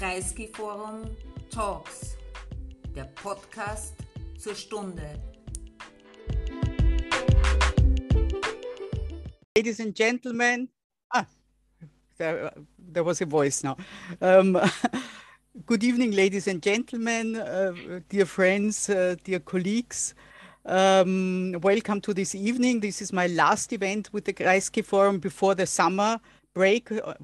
[0.00, 1.14] Kreisky Forum
[1.50, 2.16] Talks,
[2.96, 3.92] der Podcast
[4.38, 5.20] zur Stunde.
[9.54, 10.70] Ladies and gentlemen,
[11.10, 11.26] ah,
[12.16, 13.76] there, there was a voice now.
[14.22, 14.58] Um,
[15.66, 20.14] good evening, ladies and gentlemen, uh, dear friends, uh, dear colleagues.
[20.64, 22.80] Um, welcome to this evening.
[22.80, 26.18] This is my last event with the Kreisky Forum before the summer
[26.54, 27.14] break, uh,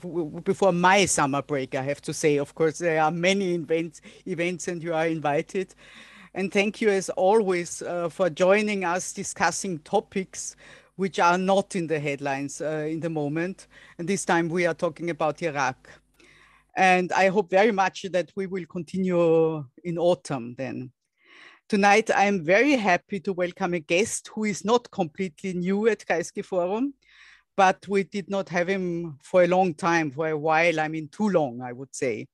[0.45, 2.39] before my summer break, I have to say.
[2.39, 5.75] Of course, there are many events, events and you are invited.
[6.35, 10.57] And thank you, as always, uh, for joining us discussing topics
[10.97, 13.67] which are not in the headlines uh, in the moment.
[13.99, 15.89] And this time we are talking about Iraq.
[16.77, 20.93] And I hope very much that we will continue in autumn then.
[21.69, 26.45] Tonight, I'm very happy to welcome a guest who is not completely new at Kreisky
[26.45, 26.95] Forum,
[27.57, 31.09] but we did not have him for a long time, for a while, I mean,
[31.09, 32.27] too long, I would say.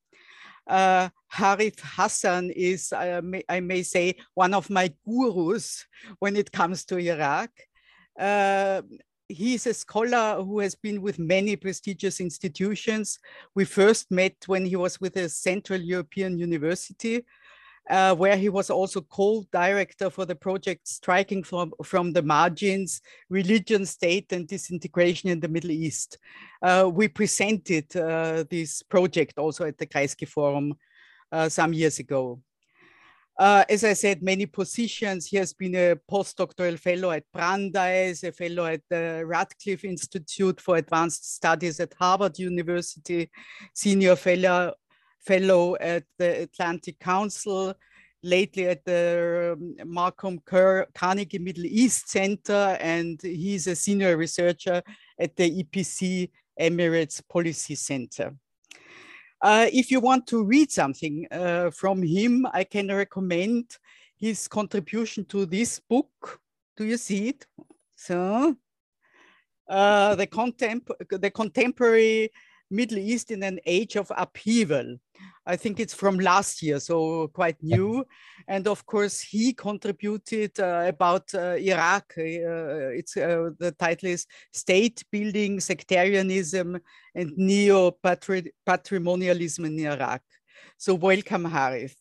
[0.67, 5.85] Uh, Harith Hassan is, uh, may, I may say, one of my gurus
[6.19, 7.49] when it comes to Iraq.
[8.17, 8.81] Uh,
[9.27, 13.19] he's a scholar who has been with many prestigious institutions.
[13.55, 17.25] We first met when he was with a Central European University,
[17.89, 23.85] uh, where he was also co-director for the project Striking from, from the Margins, Religion,
[23.85, 26.17] State and Disintegration in the Middle East.
[26.61, 30.75] Uh, we presented uh, this project also at the Kreisky Forum
[31.31, 32.39] uh, some years ago.
[33.37, 35.25] Uh, as I said, many positions.
[35.25, 40.77] He has been a postdoctoral fellow at Brandeis, a fellow at the Radcliffe Institute for
[40.77, 43.31] Advanced Studies at Harvard University,
[43.73, 44.73] senior fellow
[45.25, 47.73] fellow at the Atlantic Council,
[48.21, 54.81] lately at the um, Malcolm Kerr Carnegie Middle East Center, and he's a senior researcher
[55.19, 56.29] at the EPC
[56.59, 58.35] Emirates Policy Center.
[59.41, 63.77] Uh, if you want to read something uh, from him, I can recommend
[64.17, 66.39] his contribution to this book.
[66.77, 67.45] Do you see it?
[67.97, 68.55] So,
[69.67, 72.31] uh, the, contem the contemporary
[72.71, 74.97] Middle East in an age of upheaval.
[75.45, 78.05] I think it's from last year, so quite new.
[78.47, 82.13] And of course, he contributed uh, about uh, Iraq.
[82.17, 86.79] Uh, it's uh, the title is State Building, Sectarianism,
[87.13, 90.21] and Neo Patrimonialism in Iraq.
[90.77, 91.97] So welcome, Harith.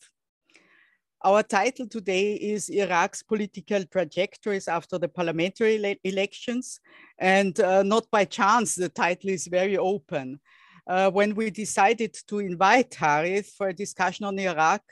[1.25, 6.81] Our title today is Iraq's political trajectories after the parliamentary elections.
[7.19, 10.41] And uh, not by chance, the title is very open
[10.87, 14.82] uh, when we decided to invite Harith for a discussion on Iraq,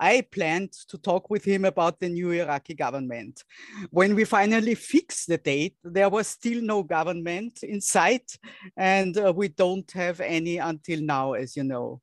[0.00, 3.42] I planned to talk with him about the new Iraqi government.
[3.90, 8.38] When we finally fixed the date, there was still no government in sight,
[8.76, 12.00] and uh, we don't have any until now, as you know.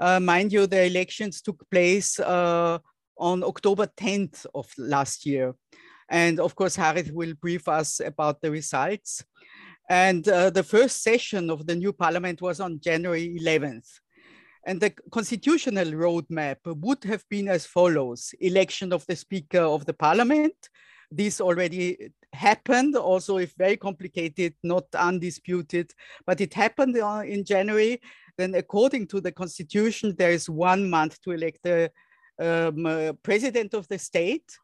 [0.00, 2.78] Uh, mind you, the elections took place uh,
[3.18, 5.54] on October 10th of last year.
[6.08, 9.22] And of course, Harith will brief us about the results.
[9.90, 13.88] And uh, the first session of the new parliament was on January 11th.
[14.64, 19.92] And the constitutional roadmap would have been as follows election of the Speaker of the
[19.92, 20.54] Parliament.
[21.10, 25.92] This already happened, also, if very complicated, not undisputed,
[26.24, 28.00] but it happened in January.
[28.38, 31.90] Then, according to the Constitution, there is one month to elect the
[32.38, 34.56] um, uh, President of the State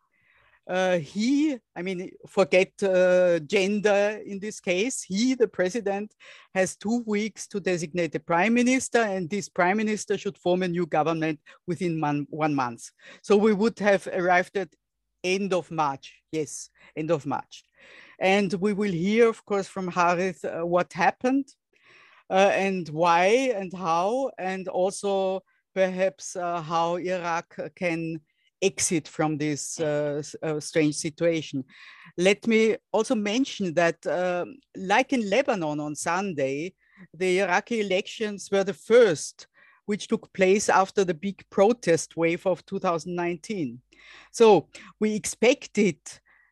[0.68, 6.12] uh, he, I mean, forget uh, gender in this case, he, the president,
[6.54, 10.68] has two weeks to designate a prime minister, and this prime minister should form a
[10.68, 12.90] new government within one, one month.
[13.22, 14.74] So we would have arrived at
[15.22, 17.64] end of March, yes, end of March.
[18.18, 21.46] And we will hear, of course, from Harith uh, what happened
[22.30, 25.42] uh, and why and how, and also
[25.74, 28.20] perhaps uh, how Iraq can
[28.62, 31.64] exit from this uh, uh, strange situation.
[32.16, 34.46] Let me also mention that, uh,
[34.76, 36.74] like in Lebanon on Sunday,
[37.12, 39.46] the Iraqi elections were the first
[39.86, 43.80] which took place after the big protest wave of 2019.
[44.32, 44.68] So
[45.00, 45.98] we expected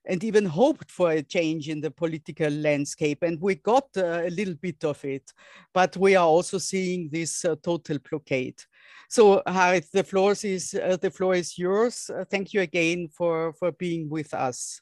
[0.06, 4.30] and even hoped for a change in the political landscape, and we got uh, a
[4.30, 5.32] little bit of it.
[5.72, 8.60] But we are also seeing this uh, total blockade.
[9.08, 12.10] So, Harith, the floor is uh, the floor is yours.
[12.10, 14.80] Uh, thank you again for for being with us.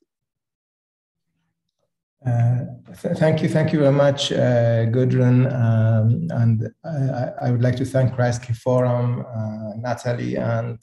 [2.25, 2.67] Uh,
[3.03, 4.31] th thank you, thank you very much,
[4.95, 9.27] Gudrun, um, and I, I, would like to thank Kreisky Forum,
[9.83, 10.79] Natalie, and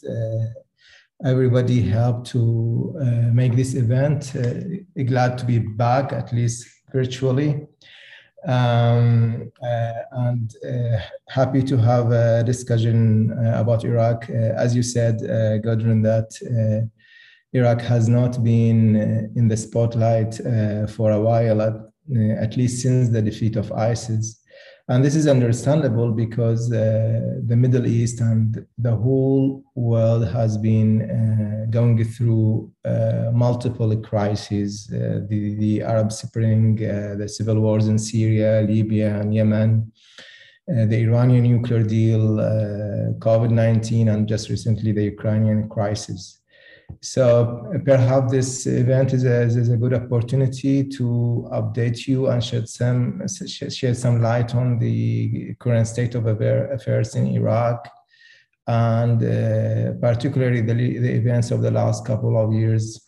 [1.25, 2.93] everybody helped to
[3.33, 4.33] make this event.
[5.05, 7.67] glad to be back, at least virtually.
[8.45, 14.29] Um, uh, and uh, happy to have a discussion uh, about Iraq.
[14.29, 15.19] as you said,
[15.63, 16.89] Gudrun, that
[17.51, 18.95] Iraq has not been
[19.35, 20.35] in the spotlight
[20.89, 21.73] for a while, at,
[22.37, 24.38] at least since the defeat of ISIS.
[24.89, 30.91] And this is understandable because uh, the Middle East and the whole world has been
[31.03, 37.87] uh, going through uh, multiple crises uh, the, the, Arab Spring, uh, the civil wars
[37.87, 39.91] in Syria, Libya, and Yemen,
[40.67, 42.37] uh, the Iranian nuclear deal,
[43.19, 46.38] COVID 19, and just recently the Ukrainian crisis.
[47.01, 52.67] So perhaps this event is a, is a good opportunity to update you and shed
[52.67, 57.87] some shed some light on the current state of affairs in Iraq,
[58.67, 63.05] and uh, particularly the, the events of the last couple of years.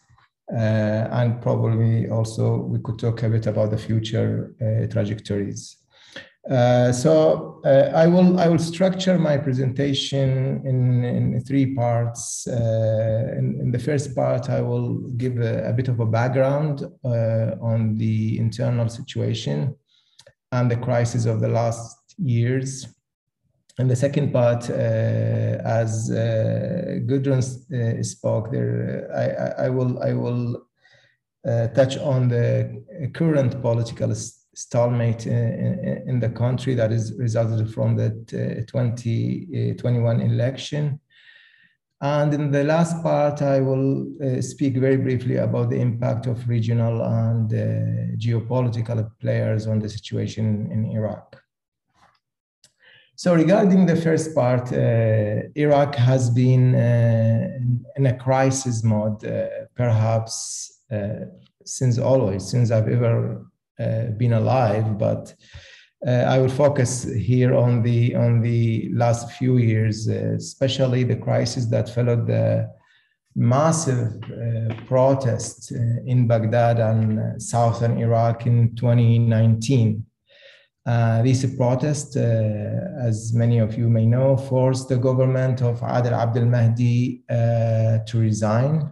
[0.53, 5.81] Uh, and probably also we could talk a bit about the future uh, trajectories.
[6.49, 12.47] Uh, so uh, I will I will structure my presentation in, in three parts.
[12.47, 16.83] Uh, in, in, the first part, I will give a, a bit of a background
[17.05, 19.75] uh, on the internal situation
[20.51, 22.87] and the crisis of the last years.
[23.77, 27.41] In the second part, uh, as Gudrun
[28.03, 30.67] spoke there, I, I, will I will
[31.75, 32.83] touch on the
[33.13, 34.11] current political
[34.61, 38.09] stalemate in, in, the country that is resulted from the
[38.67, 40.99] 2021 election.
[42.01, 46.47] And in the last part, I will uh, speak very briefly about the impact of
[46.49, 51.41] regional and uh, geopolitical players on the situation in Iraq.
[53.15, 57.49] So regarding the first part, uh, Iraq has been uh,
[57.95, 61.25] in a crisis mode, uh, perhaps uh,
[61.63, 63.50] since always, since I've ever uh,
[64.18, 65.33] been alive, but
[66.06, 71.16] uh, I would focus here on the on the last few years, uh, especially the
[71.16, 72.72] crisis that followed the
[73.36, 80.04] massive uh, protests uh, in Baghdad and southern Iraq in 2019.
[80.83, 86.45] Uh, these protests, as many of you may know, forced the government of Adel Abdel
[86.45, 88.92] Mahdi to resign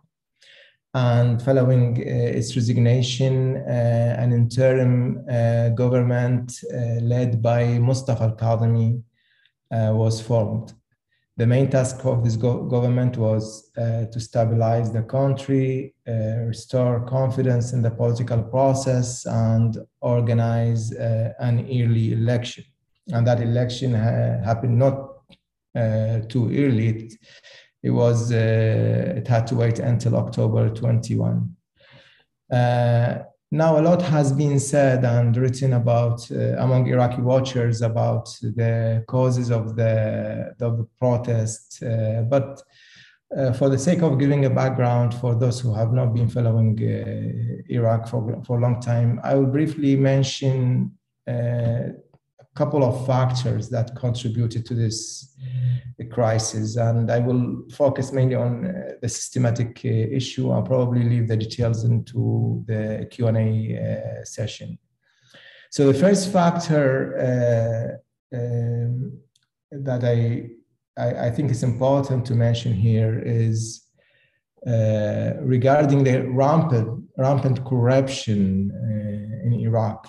[0.94, 9.04] and following uh, its resignation, uh, an interim uh, government uh, led by Mustafa al-Kadhimi
[9.72, 10.74] uh, was formed.
[11.38, 17.72] The main task of this go government was uh, to stabilize the country, restore confidence
[17.72, 22.66] in the political process, and organize an early election.
[23.08, 25.14] And that election ha happened not
[26.28, 26.88] too early.
[26.90, 27.14] It,
[27.81, 31.56] it was uh, it had to wait until October 21.
[32.52, 33.20] Uh,
[33.52, 39.04] now a lot has been said and written about uh, among Iraqi watchers about the
[39.08, 42.62] causes of the of the protest, uh, but
[43.36, 46.78] uh, for the sake of giving a background for those who have not been following
[46.80, 50.98] uh, Iraq for, for a long time, I will briefly mention
[52.60, 55.00] couple of factors that contributed to this
[56.18, 57.44] crisis, and I will
[57.82, 58.72] focus mainly on uh,
[59.02, 60.46] the systematic uh, issue.
[60.52, 62.22] I'll probably leave the details into
[62.70, 64.70] the Q and A uh, session.
[65.76, 66.82] So the first factor
[67.30, 68.94] uh, um,
[69.88, 70.20] that I,
[71.06, 73.14] I, I think is important to mention here
[73.45, 73.57] is
[74.74, 78.40] uh, regarding the rampant rampant corruption
[78.72, 80.00] uh, in Iraq.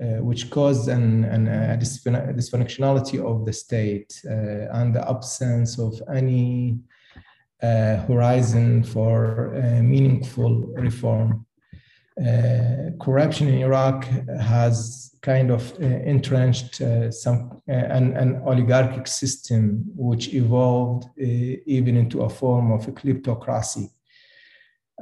[0.00, 6.00] Uh, which caused an, an, a dysfunctionality of the state uh, and the absence of
[6.10, 6.78] any
[7.62, 9.50] uh, horizon for
[9.82, 10.52] meaningful
[10.86, 11.44] reform.
[12.98, 14.06] corruption in Iraq
[14.40, 16.76] has kind of entrenched
[17.12, 23.90] some an, an, oligarchic system which evolved even into a form of a kleptocracy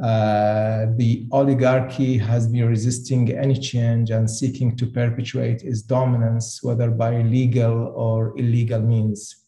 [0.02, 6.90] uh, the oligarchy has been resisting any change and seeking to perpetuate its dominance, whether
[6.90, 9.44] by legal or illegal means.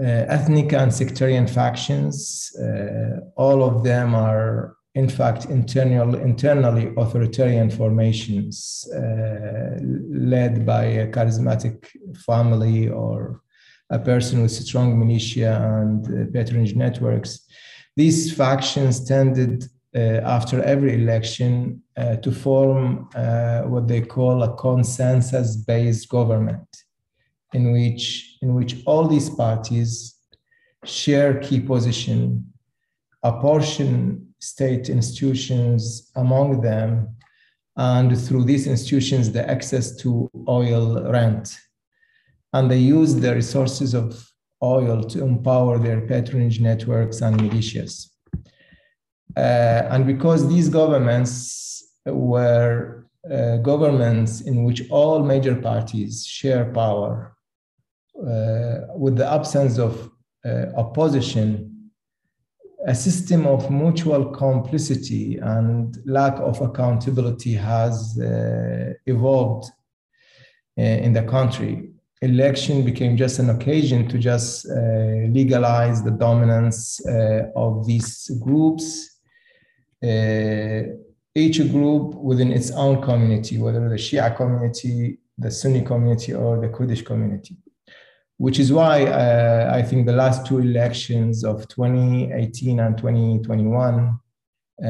[0.00, 7.70] Uh, ethnic and sectarian factions, uh, all of them are in fact internal, internally authoritarian
[7.70, 11.86] formations uh, led by a charismatic
[12.26, 13.42] family or
[13.90, 17.46] a person with strong militia and uh, patronage networks
[17.98, 24.54] these factions tended uh, after every election uh, to form uh, what they call a
[24.56, 26.68] consensus-based government,
[27.54, 30.14] in which in which all these parties
[30.84, 32.20] share key position,
[33.24, 37.08] apportion state institutions among them,
[37.76, 41.58] and through these institutions, the access to oil rent.
[42.52, 44.27] And they use the resources of
[44.62, 48.10] oil to empower their patronage networks and militias.
[49.36, 57.36] Uh, and because these governments were uh, governments in which all major parties share power,
[58.18, 60.10] uh, with the absence of
[60.44, 61.90] uh, opposition,
[62.86, 69.70] a system of mutual complicity and lack of accountability has uh, evolved
[70.78, 71.90] uh, in the country.
[72.22, 79.20] Election became just an occasion to just uh, legalize the dominance uh, of these groups.
[80.02, 80.82] Uh,
[81.34, 86.68] each group within its own community, whether the Shia community, the Sunni community, or the
[86.68, 87.56] Kurdish community
[88.38, 94.18] which is why uh, I think the last two elections of 2018 and 2021
[94.80, 94.86] uh,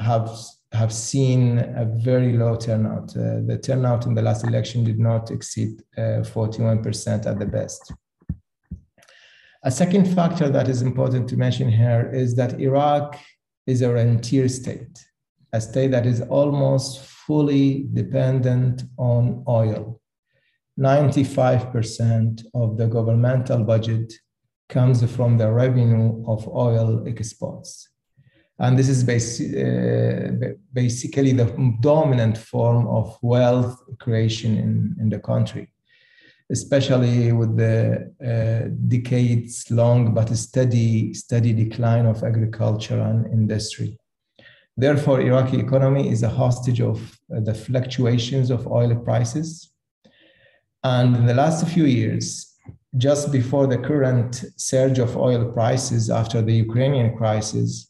[0.00, 0.30] have
[0.72, 3.10] have seen a very low turnout.
[3.16, 7.92] Uh, the turnout in the last election did not exceed 41% uh, at the best.
[9.62, 13.18] A second factor that is important to mention here is that Iraq
[13.66, 15.04] is a rentier state,
[15.52, 20.00] a state that is almost fully dependent on oil.
[20.78, 24.14] 95% of the governmental budget
[24.70, 27.89] comes from the revenue of oil exports.
[28.60, 31.46] And this is uh, basically the
[31.80, 35.72] dominant form of wealth creation in, in the country,
[36.50, 43.98] especially with the uh, decades long but steady, steady decline of agriculture and industry.
[44.76, 46.98] Therefore, Iraqi economy is a hostage of
[47.34, 49.70] uh, the fluctuations of oil prices
[50.82, 52.56] and in the last few years,
[52.96, 57.89] just before the current surge of oil prices after the Ukrainian crisis,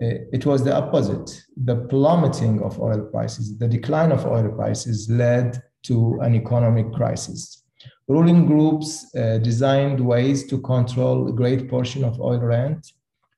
[0.00, 1.44] it was the opposite.
[1.56, 7.62] The plummeting of oil prices, the decline of oil prices led to an economic crisis.
[8.08, 12.92] Ruling groups uh, designed ways to control a great portion of oil rent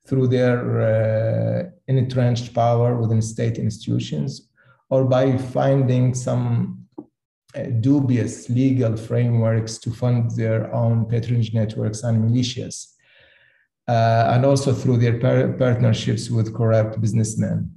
[0.06, 4.48] through their uh, entrenched power within state institutions
[4.90, 6.86] or by finding some
[7.54, 12.95] uh, dubious legal frameworks to fund their own patronage networks and militias, uh,
[13.88, 17.70] and also through their par- partnerships with corrupt businessmen.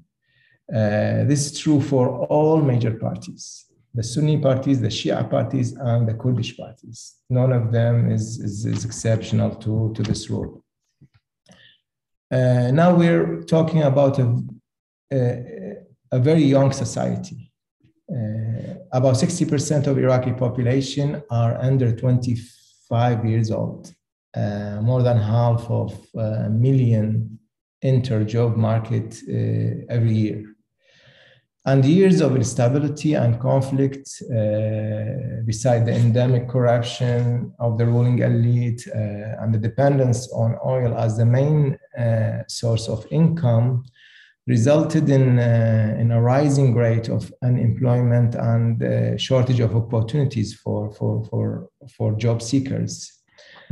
[0.74, 6.08] Uh, this is true for all major parties the Sunni parties, the Shia parties, and
[6.08, 7.16] the Kurdish parties.
[7.28, 10.64] None of them is, is, is exceptional to, to this rule.
[12.32, 14.44] Uh, now we're talking about a,
[15.12, 15.76] a,
[16.12, 17.50] a very young society
[18.12, 23.94] uh, about 60% of Iraqi population are under 25 years old.
[24.40, 27.40] Uh, more than half of a million
[27.82, 30.56] enter job market uh, every year.
[31.66, 38.88] And years of instability and conflict, uh, beside the endemic corruption of the ruling elite
[38.88, 43.84] uh, and the dependence on oil as the main uh, source of income,
[44.48, 50.92] resulted in, uh, in a rising rate of unemployment and uh, shortage of opportunities for,
[50.94, 53.19] for, for, for job seekers.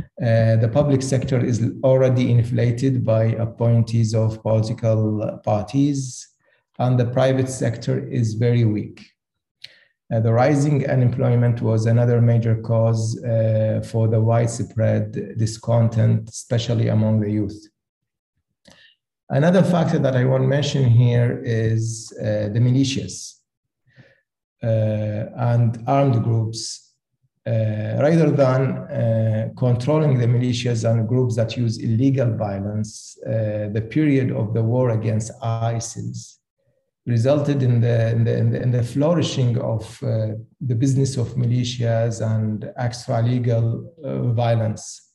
[0.00, 6.28] Uh, the public sector is already inflated by appointees of political parties,
[6.78, 9.04] and the private sector is very weak.
[10.12, 17.20] Uh, the rising unemployment was another major cause uh, for the widespread discontent, especially among
[17.20, 17.68] the youth.
[19.30, 23.34] Another factor that I want to mention here is uh, the militias
[24.62, 26.87] uh, and armed groups.
[27.46, 33.86] Uh, rather than uh, controlling the militias and groups that use illegal violence, uh, the
[33.90, 36.40] period of the war against ISIS
[37.06, 42.20] resulted in the, in the, in the, in the flourishing of the business of militias
[42.20, 43.90] and extra legal
[44.34, 45.08] violence.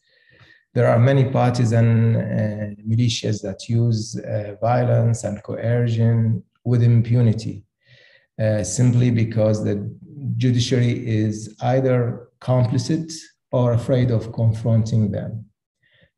[0.73, 7.63] There are many parties and uh, militias that use uh, violence and coercion with impunity,
[8.41, 9.75] uh, simply because the
[10.37, 13.11] judiciary is either complicit
[13.51, 15.45] or afraid of confronting them.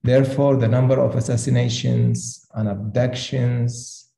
[0.03, 4.09] Therefore, the number of assassinations and abductions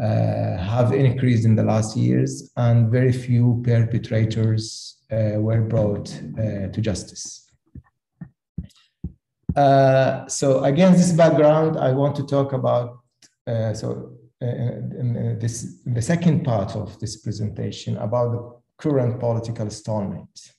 [0.00, 6.68] uh, have increased in the last years, and very few perpetrators uh, were brought uh,
[6.68, 7.50] to justice.
[9.56, 13.00] Uh, so against this background, I want to talk about
[13.46, 14.12] uh, so
[14.42, 20.52] uh, in this in the second part of this presentation about the current political stalemate.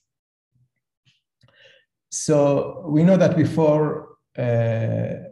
[2.10, 5.32] So we know that before uh,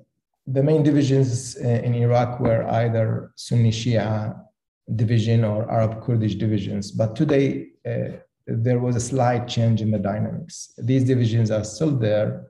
[0.55, 4.39] the main divisions uh, in Iraq were either Sunni Shia,
[4.95, 6.91] division or Arab Kurdish divisions.
[6.91, 8.17] But today, uh,
[8.47, 10.73] there was a slight change in the dynamics.
[10.77, 12.47] These divisions are still there,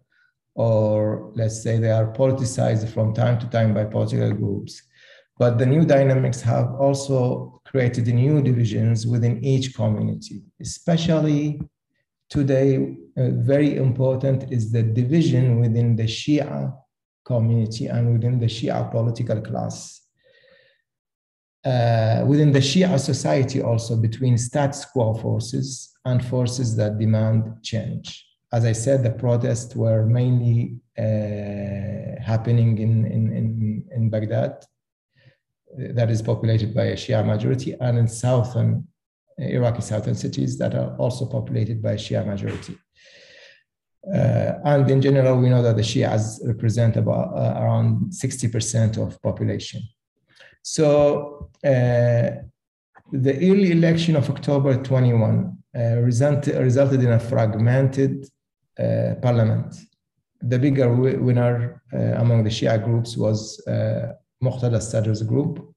[0.55, 4.81] or let's say they are politicized from time to time by political groups.
[5.39, 11.62] But the new dynamics have also created new divisions within each community, especially
[12.29, 16.75] today, uh, very important is the division within the Shia
[17.25, 20.01] community and within the Shia political class.
[21.65, 28.25] Uh, within the Shia society, also between status quo forces and forces that demand change.
[28.51, 34.65] As I said, the protests were mainly uh, happening in, in, in, in Baghdad,
[35.78, 38.88] that is populated by a Shia majority, and in southern
[39.40, 42.78] Iraqi southern cities that are also populated by Shia majority.
[44.14, 49.22] Uh, and in general, we know that the Shias represent about uh, around 60% of
[49.22, 49.82] population.
[50.62, 52.30] So uh,
[53.12, 58.26] the early election of October 21 uh, result, resulted in a fragmented
[58.80, 59.76] uh, parliament.
[60.42, 63.62] The bigger winner uh, among the Shia groups was
[64.43, 65.74] Muqtada Sadr's group,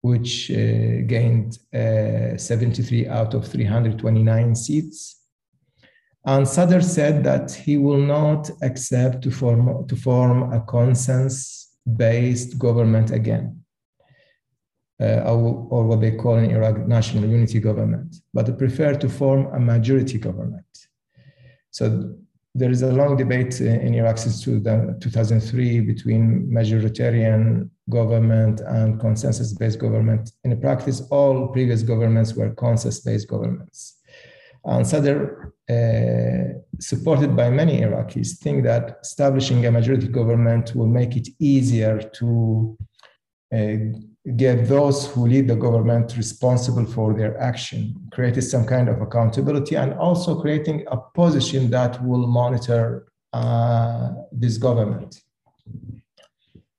[0.00, 5.22] which uh, gained uh, 73 out of 329 seats.
[6.26, 12.58] And Sadr said that he will not accept to form, to form a consensus based
[12.58, 13.62] government again,
[15.00, 19.52] uh, or, or, what they call in Iraq national unity government, but prefer to form
[19.54, 20.64] a majority government.
[21.70, 22.14] So
[22.54, 30.30] there is a long debate in Iraq since 2003 between majoritarian government and consensus-based government.
[30.44, 33.98] In practice, all previous governments were consensus-based governments.
[34.64, 41.16] And Sadr, uh, supported by many Iraqis, think that establishing a majority government will make
[41.16, 42.78] it easier to
[43.52, 43.76] uh,
[44.36, 49.76] get those who lead the government responsible for their action, created some kind of accountability,
[49.76, 55.20] and also creating a position that will monitor uh, this government.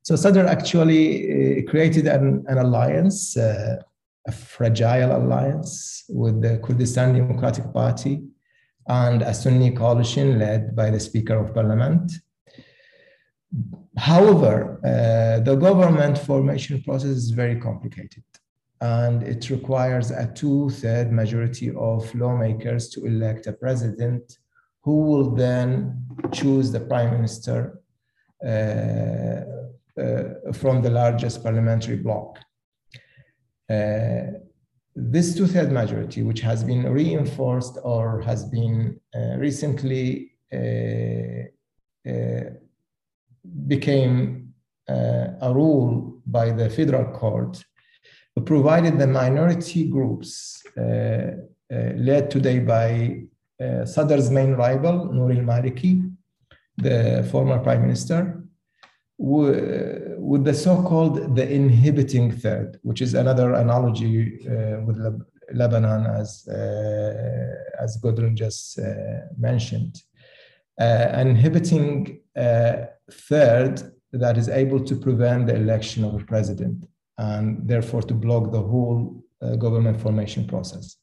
[0.01, 3.81] So Sadr actually uh, created an, an alliance, uh,
[4.27, 8.23] a fragile alliance with the Kurdistan Democratic Party
[8.87, 12.11] and a Sunni coalition led by the Speaker of Parliament
[13.97, 18.23] However, uh, the government formation process is very complicated
[18.81, 24.37] and it requires a two-third majority of lawmakers to elect a president
[24.83, 27.81] who will then choose the prime minister
[28.45, 29.41] uh,
[29.97, 32.37] uh, from the largest parliamentary bloc.
[33.69, 34.23] Uh,
[34.93, 41.47] this two-third majority, which has been reinforced or has been uh, recently uh,
[43.67, 44.53] became
[44.89, 47.63] uh, a rule by the federal court,
[48.45, 50.81] provided the minority groups uh,
[51.73, 53.21] uh, led today by
[53.59, 56.11] uh, Sadr's main rival, Nouri al-Maliki,
[56.77, 58.43] the former prime minister,
[59.17, 64.97] with the so-called the inhibiting third, which is another analogy uh, with
[65.53, 68.79] Lebanon, as uh, as Gudrun just
[69.37, 70.01] mentioned.
[70.77, 76.85] inhibiting third, that is able to prevent the election of a president
[77.17, 80.97] and therefore to block the whole uh, government formation process.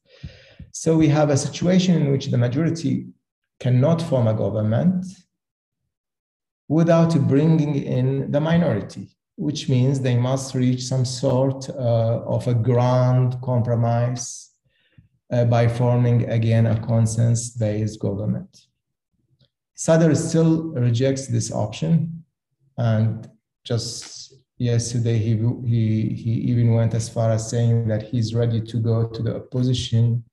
[0.72, 3.08] So we have a situation in which the majority
[3.60, 5.04] cannot form a government
[6.68, 12.54] without bringing in the minority, which means they must reach some sort uh, of a
[12.54, 14.50] grand compromise
[15.30, 18.66] uh, by forming again a consensus based government.
[19.74, 22.24] Sadr still rejects this option.
[22.76, 23.28] And
[23.64, 28.76] just yesterday, he, he, he even went as far as saying that he's ready to
[28.78, 30.24] go to the opposition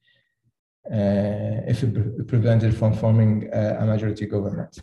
[0.91, 4.79] uh, if it prevented from forming a majority government.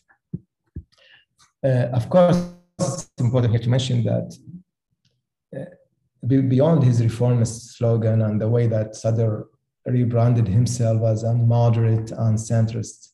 [1.65, 2.41] Uh, of course,
[2.79, 4.39] it's important here to mention that
[5.57, 5.65] uh,
[6.27, 9.47] beyond his reformist slogan and the way that Sadr
[9.87, 13.13] rebranded himself as a moderate and centrist,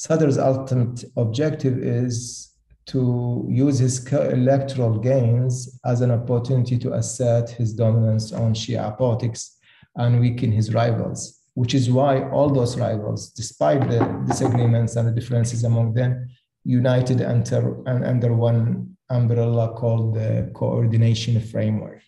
[0.00, 2.54] Sadr's ultimate objective is
[2.86, 9.58] to use his electoral gains as an opportunity to assert his dominance on Shia politics
[9.96, 15.12] and weaken his rivals, which is why all those rivals, despite the disagreements and the
[15.12, 16.30] differences among them,
[16.64, 22.00] united under, under one umbrella called the coordination framework.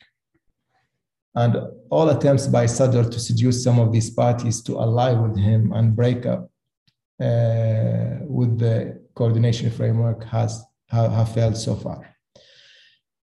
[1.34, 1.58] And
[1.90, 5.94] all attempts by Sadr to seduce some of these parties to ally with him and
[5.94, 6.51] break up
[8.28, 12.08] with the coordination framework has have, have failed so far.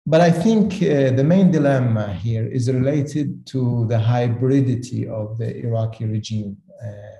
[0.05, 5.57] But I think uh, the main dilemma here is related to the hybridity of the
[5.65, 6.57] Iraqi regime.
[6.81, 7.17] Uh,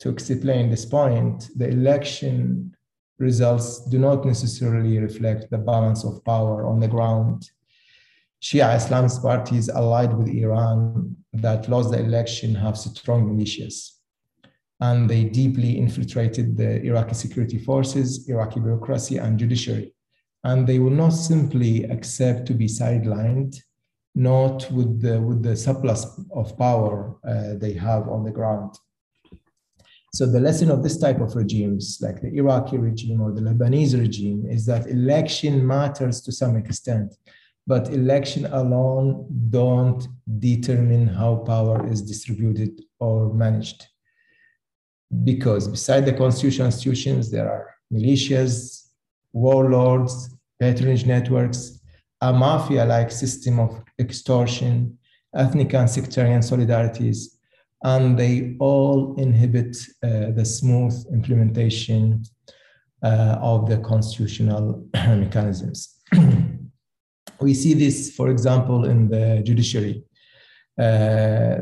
[0.00, 2.74] to explain this point, the election
[3.18, 7.48] results do not necessarily reflect the balance of power on the ground.
[8.42, 13.99] Shia Islamist parties allied with Iran that lost the election have strong militias
[14.80, 19.94] and they deeply infiltrated the Iraqi security forces, Iraqi bureaucracy, and judiciary
[20.44, 23.56] and they will not simply accept to be sidelined,
[24.14, 28.74] not with the, with the surplus of power uh, they have on the ground.
[30.12, 33.98] So the lesson of this type of regimes, like the Iraqi regime or the Lebanese
[33.98, 37.14] regime, is that election matters to some extent,
[37.66, 40.04] but election alone don't
[40.40, 43.86] determine how power is distributed or managed.
[45.24, 48.88] Because beside the constitutional institutions, there are militias,
[49.32, 51.80] warlords, patronage networks,
[52.20, 54.98] a mafia like system of extortion,
[55.34, 57.36] ethnic and sectarian solidarities,
[57.82, 62.22] and they all inhibit uh, the smooth implementation
[63.02, 66.00] uh, of the constitutional mechanisms.
[67.40, 70.04] we see this, for example, in the judiciary.
[70.78, 71.58] Uh,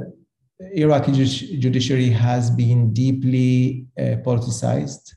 [0.61, 5.15] Iraqi judiciary has been deeply uh, politicized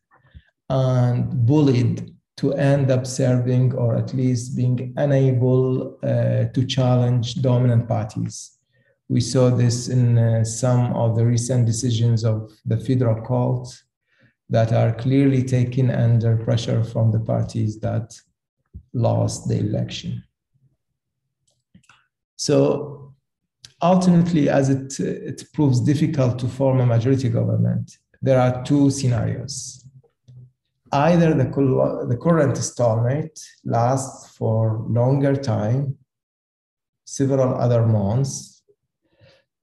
[0.69, 7.87] and bullied to end up serving or at least being unable uh, to challenge dominant
[7.87, 8.57] parties.
[9.09, 13.67] We saw this in uh, some of the recent decisions of the federal court
[14.49, 18.13] that are clearly taken under pressure from the parties that
[18.93, 20.23] lost the election.
[22.35, 23.00] So
[23.81, 29.81] ultimately, as it, it proves difficult to form a majority government, there are two scenarios
[30.91, 31.45] either the,
[32.09, 35.95] the current stalemate lasts for longer time,
[37.05, 38.63] several other months,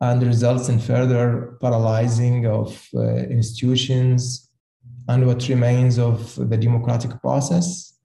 [0.01, 4.51] and results in further paralyzing of uh, institutions
[5.09, 7.99] and what remains of the democratic process,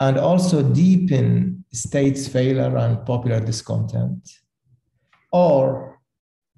[0.00, 4.28] and also deepen states' failure and popular discontent.
[5.32, 5.98] Or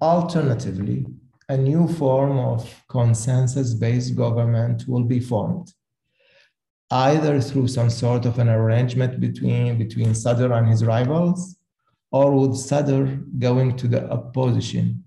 [0.01, 1.05] alternatively,
[1.47, 5.71] a new form of consensus based government will be formed,
[6.91, 11.57] either through some sort of an arrangement between, between Sadr and his rivals,
[12.11, 13.05] or with Sadr
[13.39, 15.03] going to the opposition,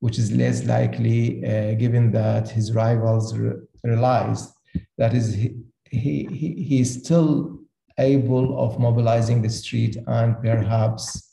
[0.00, 4.52] which is less likely uh, given that his rivals re- realize
[4.98, 5.56] that is he,
[5.90, 6.26] he,
[6.68, 7.60] he is still
[7.98, 11.25] able of mobilizing the street and perhaps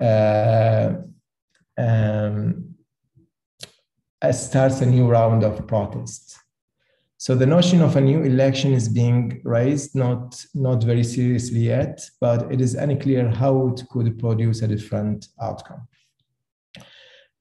[0.00, 1.00] um,
[4.32, 6.38] starts a new round of protests.
[7.18, 12.00] So the notion of a new election is being raised, not, not very seriously yet,
[12.18, 15.86] but it is unclear how it could produce a different outcome.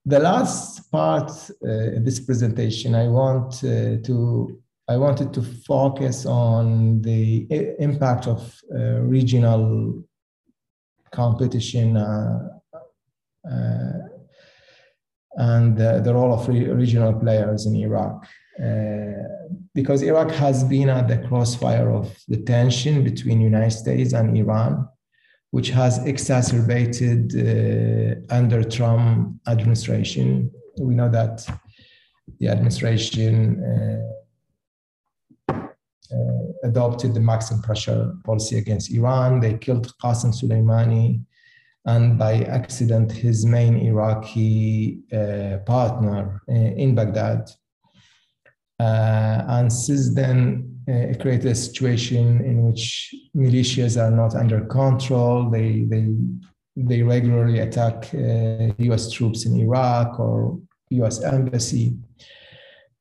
[0.06, 1.32] The last part
[1.64, 7.46] uh, in this presentation, I want uh, to I wanted to focus on the
[7.78, 10.04] impact of uh, regional
[11.12, 12.50] competition uh,
[13.50, 14.00] uh,
[15.36, 18.26] and the role of re- regional players in Iraq.
[18.62, 19.24] Uh,
[19.74, 24.88] because Iraq has been at the crossfire of the tension between United States and Iran,
[25.52, 30.52] which has exacerbated uh, under Trump administration.
[30.78, 31.48] We know that
[32.40, 35.54] the administration uh,
[36.12, 39.40] uh adopted the maximum pressure policy against Iran.
[39.40, 41.22] They killed Qasem Soleimani
[41.86, 47.50] and by accident his main Iraqi uh, partner uh, in Baghdad.
[48.80, 54.62] Uh, and since then, uh, it created a situation in which militias are not under
[54.66, 55.50] control.
[55.50, 56.16] They, they,
[56.76, 61.98] they regularly attack US uh, troops in Iraq or US embassy.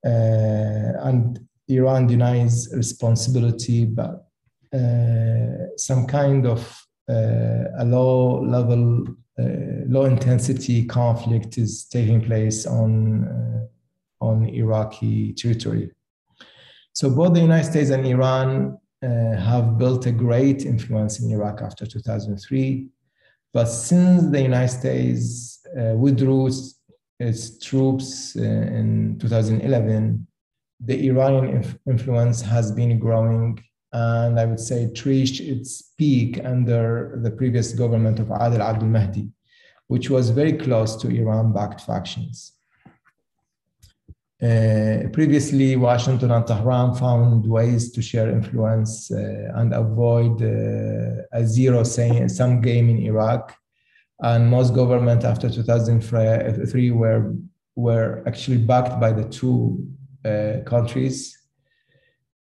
[0.05, 4.24] Uh, and Iran denies responsibility, but
[5.76, 9.07] some kind of uh, a low level,
[9.38, 15.90] uh, low intensity conflict is taking place on, uh, on Iraqi territory.
[16.92, 21.87] So both the United States and Iran have built a great influence in Iraq after
[21.87, 22.88] 2003.
[23.54, 26.50] But since the United States withdrew
[27.20, 30.26] its troops in 2011,
[30.80, 33.58] the Iranian influence has been growing
[33.92, 38.88] and I would say it reached its peak under the previous government of Adel Abdul
[38.88, 39.28] Mahdi,
[39.86, 42.52] which was very close to Iran backed factions.
[44.40, 51.44] Uh, previously, Washington and Tehran found ways to share influence uh, and avoid uh, a
[51.44, 53.56] zero sum game in Iraq.
[54.20, 57.34] And most governments after 2003 were,
[57.74, 59.97] were actually backed by the two uh,
[60.64, 61.36] countries.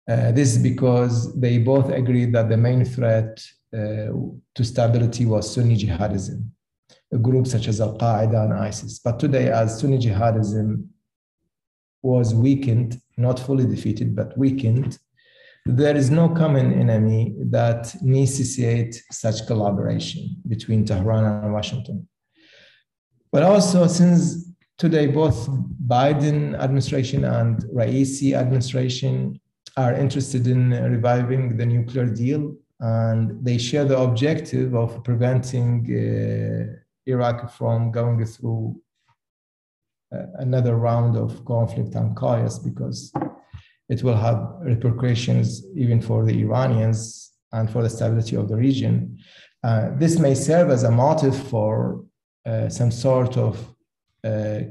[0.08, 3.42] Uh, this is because they both agreed that the main threat
[3.72, 4.12] uh,
[4.54, 6.46] to stability was Sunni jihadism,
[7.12, 8.98] a group such as Al Qaeda and ISIS.
[8.98, 10.86] But today, as Sunni jihadism
[12.02, 14.98] was weakened, not fully defeated, but weakened,
[15.66, 22.06] there is no common enemy that necessitates such collaboration between Tehran and Washington.
[23.32, 25.48] But also, since today both
[25.86, 29.40] Biden administration and Raisi administration
[29.76, 36.76] are interested in reviving the nuclear deal, and they share the objective of preventing uh,
[37.06, 38.80] Iraq from going through
[40.38, 43.12] another round of conflict and chaos because
[43.88, 49.18] it will have repercussions even for the Iranians and for the stability of the region.
[49.62, 52.04] Uh, this may serve as a motive for
[52.46, 53.73] uh, some sort of uh,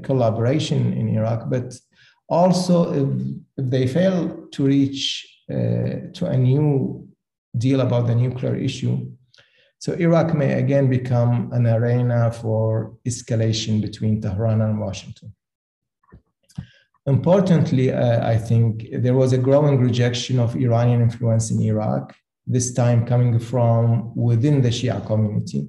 [0.02, 1.74] collaboration in Iraq, but
[2.28, 3.08] also if,
[3.56, 5.02] if they fail to reach
[5.50, 7.06] uh, to a new
[7.56, 8.94] deal about the nuclear issue,
[9.78, 15.34] so Iraq may again become an arena for escalation between Tehran and Washington.
[17.06, 22.14] Importantly, uh, I think there was a growing rejection of Iranian influence in Iraq,
[22.46, 25.68] this time coming from within the Shia community.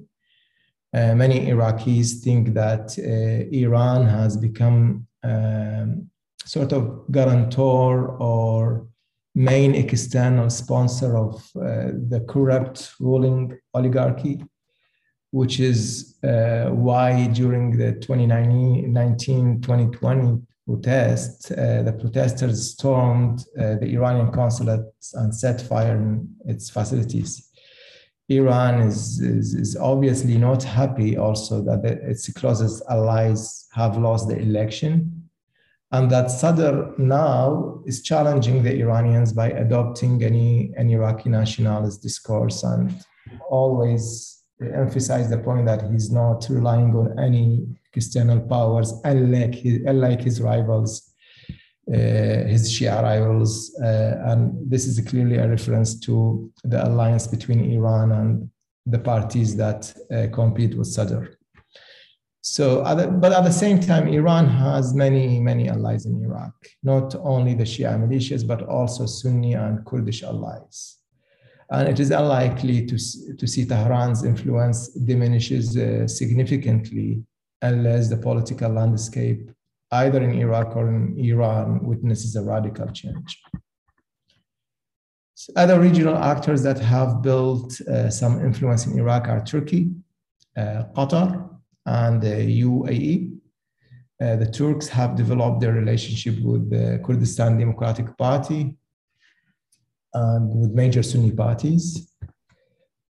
[0.94, 6.10] Uh, many Iraqis think that uh, Iran has become um,
[6.44, 8.86] sort of guarantor or
[9.34, 14.42] main external sponsor of uh, the corrupt ruling oligarchy,
[15.30, 23.92] which is uh, why during the 2019 2020 protest, uh, the protesters stormed uh, the
[23.94, 27.45] Iranian consulate and set fire in its facilities.
[28.28, 34.36] Iran is, is, is obviously not happy also that its closest allies have lost the
[34.36, 35.26] election
[35.92, 42.64] and that Sadr now is challenging the Iranians by adopting any an Iraqi nationalist discourse
[42.64, 42.92] and
[43.48, 50.20] always emphasize the point that he's not relying on any external powers, unlike his, unlike
[50.20, 51.14] his rivals,
[51.92, 53.74] his Shia rivals.
[53.80, 58.50] Uh, and this is clearly a reference to the alliance between Iran and
[58.86, 61.36] the parties that uh, compete with Sadr.
[62.40, 62.84] So,
[63.20, 67.64] but at the same time, Iran has many, many allies in Iraq, not only the
[67.64, 70.98] Shia militias, but also Sunni and Kurdish allies.
[71.70, 72.96] And it is unlikely to,
[73.36, 77.24] to see Tehran's influence diminishes uh, significantly
[77.62, 79.50] unless the political landscape,
[80.04, 83.30] either in Iraq or in Iran, witnesses a radical change.
[85.34, 89.90] So other regional actors that have built uh, some influence in Iraq are Turkey,
[90.56, 91.28] uh, Qatar,
[91.84, 93.32] and the UAE.
[94.22, 98.76] Uh, the Turks have developed their relationship with the Kurdistan Democratic Party
[100.14, 101.84] and with major Sunni parties.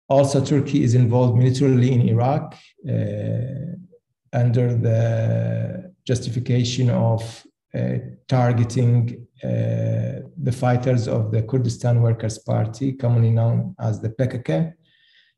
[0.09, 2.55] Also, Turkey is involved militarily in Iraq
[2.89, 3.75] uh,
[4.33, 13.31] under the justification of uh, targeting uh, the fighters of the Kurdistan Workers' Party, commonly
[13.31, 14.73] known as the PKK,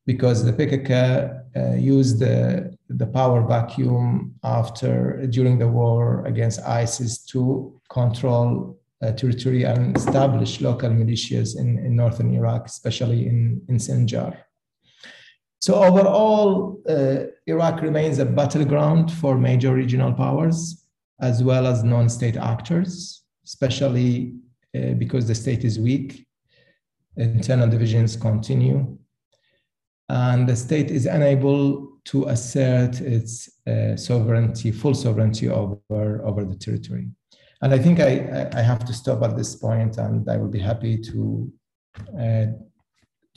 [0.05, 7.25] because the PKK uh, used the, the power vacuum after during the war against ISIS
[7.25, 13.77] to control uh, territory and establish local militias in, in northern Iraq, especially in, in
[13.77, 14.37] Sinjar.
[15.59, 20.85] So overall, uh, Iraq remains a battleground for major regional powers
[21.19, 24.35] as well as non-state actors, especially
[24.75, 26.25] uh, because the state is weak.
[27.17, 28.97] Internal divisions continue
[30.09, 36.55] and the state is unable to assert its uh, sovereignty, full sovereignty over, over the
[36.55, 37.09] territory.
[37.61, 40.59] And I think I, I have to stop at this point, and I will be
[40.59, 41.51] happy to
[42.17, 42.45] uh,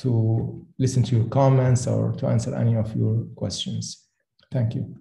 [0.01, 4.07] to listen to your comments or to answer any of your questions.
[4.53, 4.97] Thank you.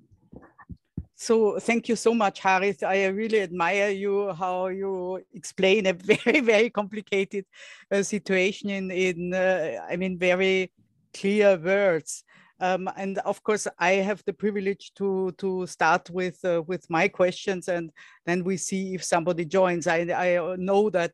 [1.15, 2.81] So thank you so much, Harith.
[2.81, 7.45] I really admire you how you explain a very very complicated
[7.91, 10.71] uh, situation in in uh, I mean very
[11.13, 12.23] clear words.
[12.61, 17.09] Um, and of course, I have the privilege to to start with uh, with my
[17.09, 17.91] questions, and
[18.25, 19.87] then we see if somebody joins.
[19.87, 21.11] I I know that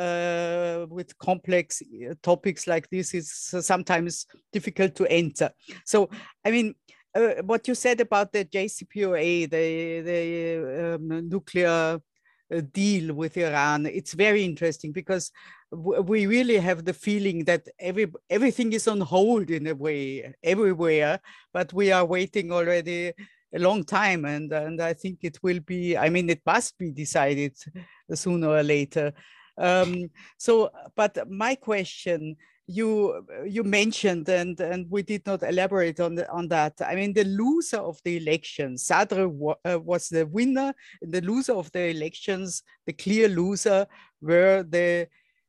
[0.00, 5.50] uh, with complex uh, topics like this is sometimes difficult to enter.
[5.84, 6.08] So,
[6.44, 6.74] I mean,
[7.14, 12.00] uh, what you said about the JCPOA, the the um, nuclear
[12.52, 13.86] uh, deal with Iran.
[13.86, 15.30] It's very interesting because
[15.70, 21.20] we really have the feeling that every everything is on hold in a way everywhere,
[21.52, 23.12] but we are waiting already
[23.54, 25.96] a long time, and and I think it will be.
[25.96, 27.54] I mean, it must be decided
[28.14, 29.12] sooner or later.
[29.60, 36.14] Um, so, but my question you you mentioned and and we did not elaborate on
[36.14, 40.72] the, on that i mean the loser of the elections sadr uh, was the winner
[41.02, 43.84] the loser of the elections the clear loser
[44.20, 45.08] were the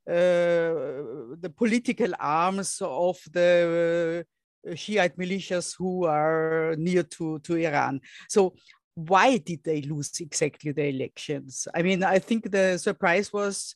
[0.10, 4.26] uh, the political arms of the
[4.67, 8.02] uh, Shiite militias who are near to, to Iran.
[8.28, 8.56] So
[8.95, 11.67] why did they lose exactly the elections?
[11.74, 13.76] I mean, I think the surprise was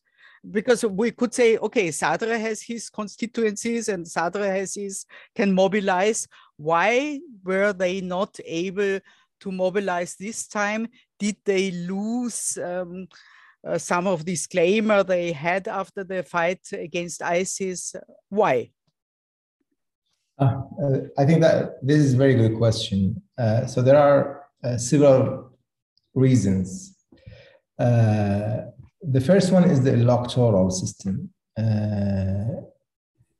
[0.52, 5.06] because we could say, okay, Sadr has his constituencies and Sadr has his
[5.36, 6.28] can mobilize.
[6.58, 9.00] Why were they not able
[9.42, 10.88] to mobilize this time?
[11.20, 13.08] Did they lose um,
[13.66, 17.96] uh, some of this claimer they had after the fight against ISIS?
[18.30, 18.72] Why?
[20.38, 23.22] Uh, uh, I think that this is a very good question.
[23.38, 25.52] Uh, so there are uh, several
[26.14, 26.96] reasons.
[27.80, 28.72] Uh,
[29.12, 31.30] the first one is the electoral system.
[31.58, 32.62] Uh,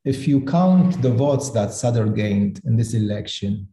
[0.04, 3.68] if you count the votes that Sadr gained in this election,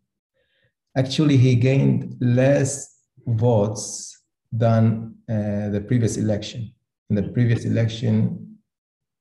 [0.97, 6.73] actually he gained less votes than uh, the previous election.
[7.10, 8.58] In the previous election,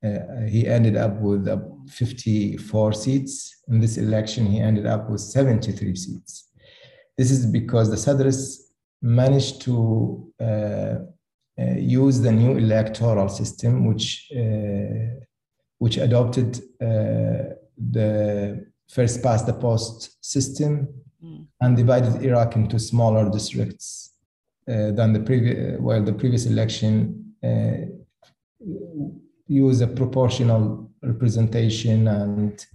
[0.03, 3.63] uh, he ended up with uh, 54 seats.
[3.67, 6.49] In this election, he ended up with 73 seats.
[7.17, 10.95] This is because the Sadrists managed to uh,
[12.01, 15.19] use the new electoral system, which uh,
[15.83, 16.49] which adopted
[16.81, 17.55] uh,
[17.97, 19.97] the first past the post
[20.33, 20.71] system
[21.23, 21.45] mm.
[21.61, 24.11] and divided Iraq into smaller districts
[24.65, 25.79] than the previous.
[25.85, 27.35] Well, the previous election
[29.47, 32.65] used a proportional representation and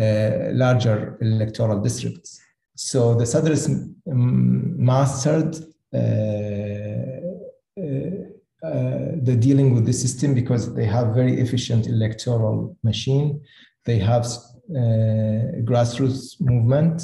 [0.00, 2.40] uh, larger electoral districts.
[2.74, 3.68] So the Sadrists
[4.06, 5.56] mastered
[5.94, 7.20] uh, uh,
[7.82, 8.05] uh,
[8.62, 13.40] the dealing with the system because they have very efficient electoral machine.
[13.84, 17.02] They have uh, grassroots movement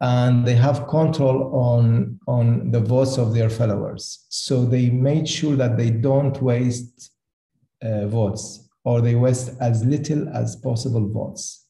[0.00, 5.56] and they have control on on the votes of their followers so they made sure
[5.56, 7.10] that they don't waste
[7.82, 11.66] uh, votes or they waste as little as possible votes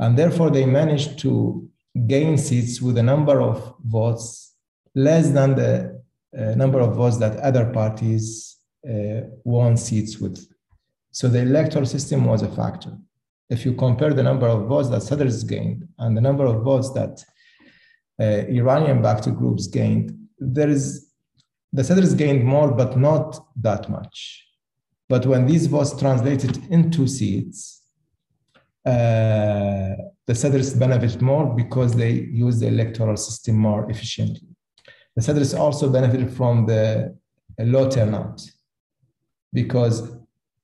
[0.00, 1.66] and therefore they managed to
[2.06, 4.54] gain seats with a number of votes
[4.94, 6.01] less than the
[6.38, 10.46] uh, number of votes that other parties uh, won seats with.
[11.10, 12.96] So the electoral system was a factor.
[13.50, 16.90] If you compare the number of votes that Sadrs gained and the number of votes
[16.94, 17.22] that
[18.18, 21.12] uh, Iranian-backed groups gained, there is
[21.74, 24.46] the Sadrs gained more, but not that much.
[25.08, 27.82] But when these votes translated into seats,
[28.84, 29.94] uh,
[30.26, 34.51] the Sadrs benefit more because they use the electoral system more efficiently.
[35.16, 37.16] The Sadrs also benefited from the
[37.58, 38.42] low turnout
[39.52, 40.10] because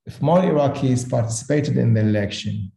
[0.07, 2.73] if more Iraqis participated in the election,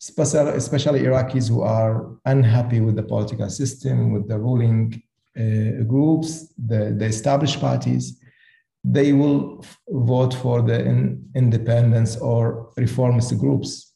[0.00, 5.02] especially Iraqis who are unhappy with the political system, with the ruling
[5.38, 8.20] uh, groups, the, the established parties,
[8.82, 13.94] they will vote for the in, independence or reformist groups.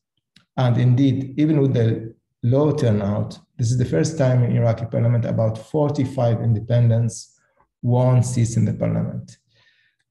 [0.56, 2.07] And indeed, even with the
[2.42, 7.38] low turnout, this is the first time in Iraqi parliament about 45 independents
[7.82, 9.38] won seats in the parliament.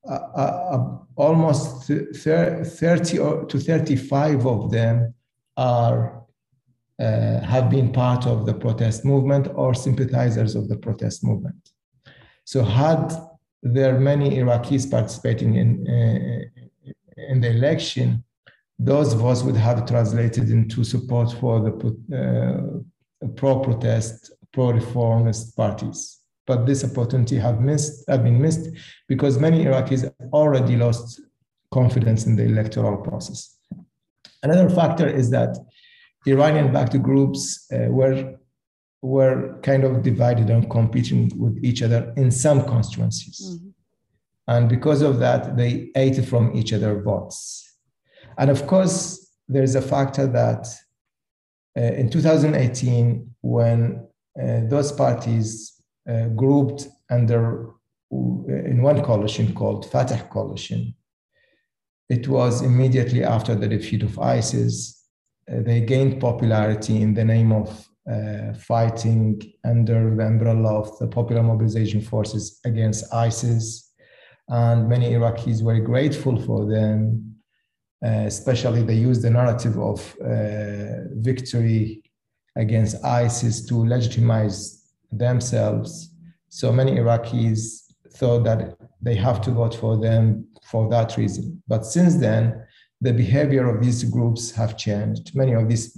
[0.08, 5.14] Uh, uh, uh almost 30 to 35 of them
[5.58, 6.18] are
[7.00, 11.72] uh, have been part of the protest movement or sympathizers of the protest movement.
[12.44, 13.14] So had
[13.62, 16.92] there many Iraqis participating in, uh,
[17.30, 18.24] in the election,
[18.80, 21.74] those votes would have translated into support for the
[22.16, 26.20] uh, pro-protest, pro-reformist parties.
[26.46, 28.70] But this opportunity have missed, have been missed
[29.08, 31.22] because many Iraqis already lost
[31.72, 33.58] confidence in the electoral process.
[34.44, 35.58] Another factor is that
[36.26, 38.36] Iranian-backed groups uh, were
[39.04, 43.40] were kind of divided and competing with each other in some constituencies.
[43.40, 43.70] Mm-hmm.
[44.48, 47.67] And because of that, they ate from each other votes.
[48.38, 50.68] And of course, there's a factor that
[51.78, 54.08] uh, in 2018, when
[54.42, 57.72] uh, those parties uh, grouped under
[58.10, 60.96] in one coalition called Fatah Coalition,
[62.10, 65.04] it was immediately after the defeat of ISIS.
[65.52, 71.08] Uh, they gained popularity in the name of uh, fighting under the umbrella of the
[71.08, 73.92] Popular Mobilization Forces against ISIS.
[74.50, 77.37] and many Iraqis were grateful for them.
[78.06, 82.04] Uh, especially, they use the narrative of uh, victory
[82.56, 86.14] against ISIS to legitimize themselves.
[86.50, 87.84] So many Iraqis
[88.14, 91.62] thought that they have to vote for them for that reason.
[91.68, 92.64] But since then,
[93.02, 95.36] the behavior of these groups have changed.
[95.36, 95.98] Many of these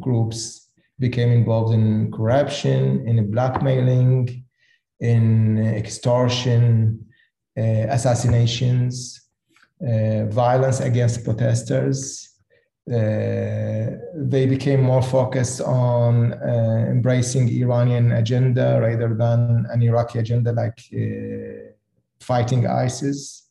[0.00, 4.44] groups became involved in corruption, in blackmailing,
[5.00, 7.04] in extortion,
[7.56, 9.27] uh, assassinations,
[9.80, 12.24] violence against protesters.
[12.90, 20.52] Uh, they became more focused on uh, embracing Iranian agenda rather than an Iraqi agenda
[20.52, 21.70] like uh,
[22.18, 23.48] fighting ISIS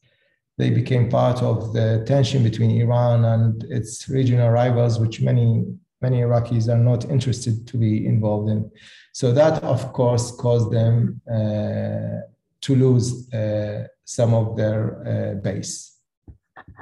[0.57, 5.65] they became part of the tension between Iran and its regional rivals, which many
[6.01, 8.69] many Iraqis are not interested to be involved in.
[9.13, 12.21] So that, of course, caused them uh,
[12.61, 15.97] to lose uh, some of their uh, base.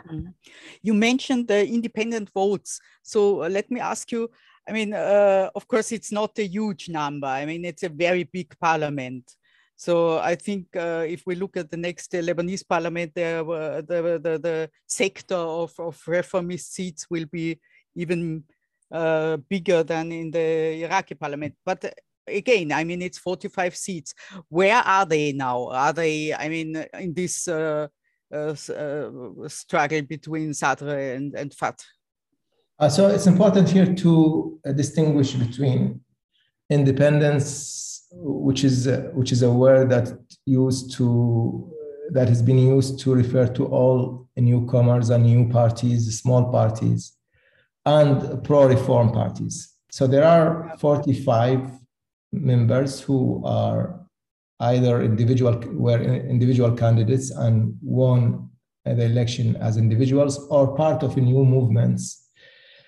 [0.08, 0.30] Mm-hmm.
[0.82, 2.80] You mentioned the independent votes.
[3.03, 4.30] So uh, let me ask you.
[4.68, 7.28] I mean, uh, of course, it's not a huge number.
[7.28, 9.36] I mean, it's a very big parliament.
[9.76, 14.20] So I think uh, if we look at the next Lebanese parliament, there, uh, the,
[14.24, 17.60] the, the sector of, of reformist seats will be
[17.95, 18.43] even
[18.91, 21.56] uh, bigger than in the Iraqi parliament.
[21.66, 21.89] But uh,
[22.26, 24.14] again, I mean, it's 45 seats.
[24.47, 25.68] Where are they now?
[25.68, 27.47] Are they, I mean, in this
[28.36, 31.86] Uh, uh, struggle between Sadr and, and Fatah?
[32.77, 36.01] Uh, so it's important here to distinguish between
[36.69, 40.07] independence which is uh, which is a word that
[40.45, 41.71] used to
[42.11, 47.13] that has been used to refer to all newcomers and new parties, small parties,
[47.86, 49.75] and pro-reform parties.
[49.91, 51.71] So there are 45
[52.33, 54.05] members who are
[54.60, 58.49] either individual were individual candidates and won
[58.86, 62.26] the election as individuals or part of new movements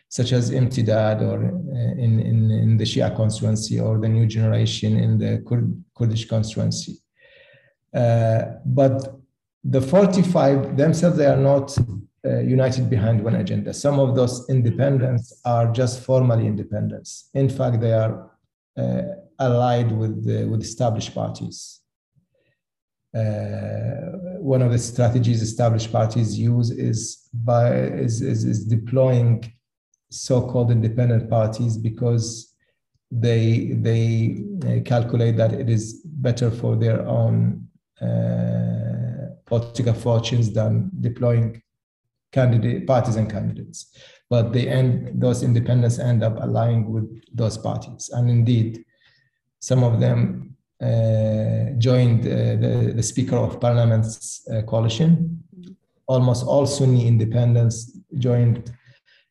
[0.10, 4.98] such as Imtidad or uh, in, in, in the Shia constituency or the new generation
[4.98, 6.98] in the Kurd, Kurdish constituency.
[7.94, 9.16] Uh, but
[9.64, 11.78] the 45 themselves, they are not
[12.26, 13.74] uh, united behind one agenda.
[13.74, 17.30] Some of those independents are just formally independents.
[17.34, 18.32] In fact, they are
[18.78, 19.02] uh,
[19.40, 21.82] allied with, the, with established parties.
[23.16, 29.52] Uh, one of the strategies established parties use is by is, is, is deploying
[30.10, 32.54] so-called independent parties because
[33.10, 37.68] they they calculate that it is better for their own
[38.02, 41.62] uh, political fortunes than deploying
[42.32, 43.96] candidate parties and candidates.
[44.30, 48.84] But they end those independents end up aligning with those parties, and indeed,
[49.70, 50.20] some of them
[50.82, 55.44] uh, joined uh, the, the Speaker of Parliament's uh, coalition.
[56.08, 57.78] Almost all Sunni independents
[58.18, 58.72] joined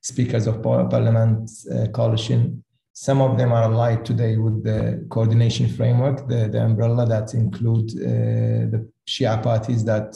[0.02, 2.62] speakers of parliament uh, coalition.
[2.92, 7.88] Some of them are allied today with the coordination framework, the, the umbrella that include
[7.90, 8.78] the
[9.08, 10.08] Shia parties that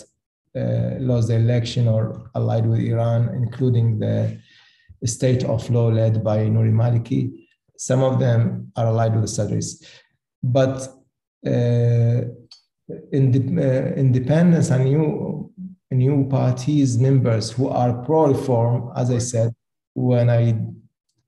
[0.54, 4.38] uh, lost the election or allied with Iran, including the
[5.06, 7.22] state of law led by Nouri Maliki.
[7.78, 9.82] Some of them are allied with the Sadris.
[10.42, 10.88] But
[11.46, 12.22] uh,
[13.12, 15.52] in the, uh, independence and new,
[15.90, 19.54] new parties members who are pro-reform, as I said,
[19.94, 20.54] when I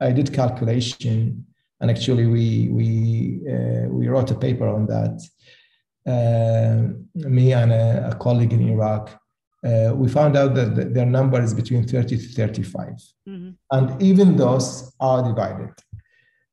[0.00, 1.46] I did calculation,
[1.80, 2.88] and actually we we
[3.52, 5.16] uh, we wrote a paper on that.
[6.04, 9.04] Uh, me and a, a, colleague in Iraq,
[9.64, 12.86] uh, we found out that the, their number is between 30 to 35,
[13.28, 13.50] mm-hmm.
[13.70, 15.70] and even those are divided.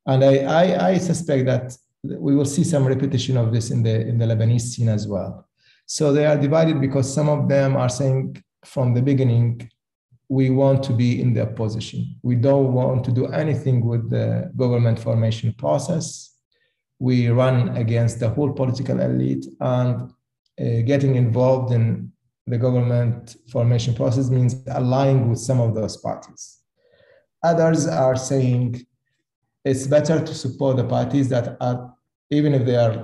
[0.05, 4.07] And I, I, I suspect that we will see some repetition of this in the
[4.07, 5.47] in the Lebanese scene as well.
[5.85, 9.69] So they are divided because some of them are saying from the beginning
[10.29, 12.15] we want to be in the opposition.
[12.21, 16.35] We don't want to do anything with the government formation process.
[16.99, 20.11] We run against the whole political elite, and
[20.59, 22.11] uh, getting involved in
[22.45, 26.59] the government formation process means aligning with some of those parties.
[27.43, 28.85] Others are saying
[29.69, 31.93] it's better to support the parties that are,
[32.37, 32.95] even if they are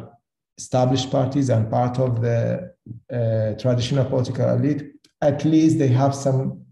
[0.57, 2.73] established parties and part of the
[3.17, 4.83] uh, traditional political elite,
[5.21, 6.65] at least they have some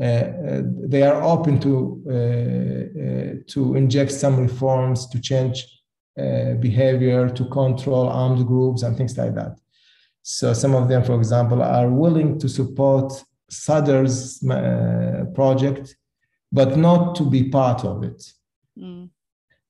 [0.00, 5.56] uh, uh, they are open to uh, to inject some reforms to change
[6.60, 9.58] behavior, to control armed groups and things like that.
[10.22, 13.12] So some of them, for example, are willing to support
[13.50, 14.38] Sadr's
[15.34, 15.96] project,
[16.52, 18.20] but not to be part of it.
[18.78, 19.10] Mm.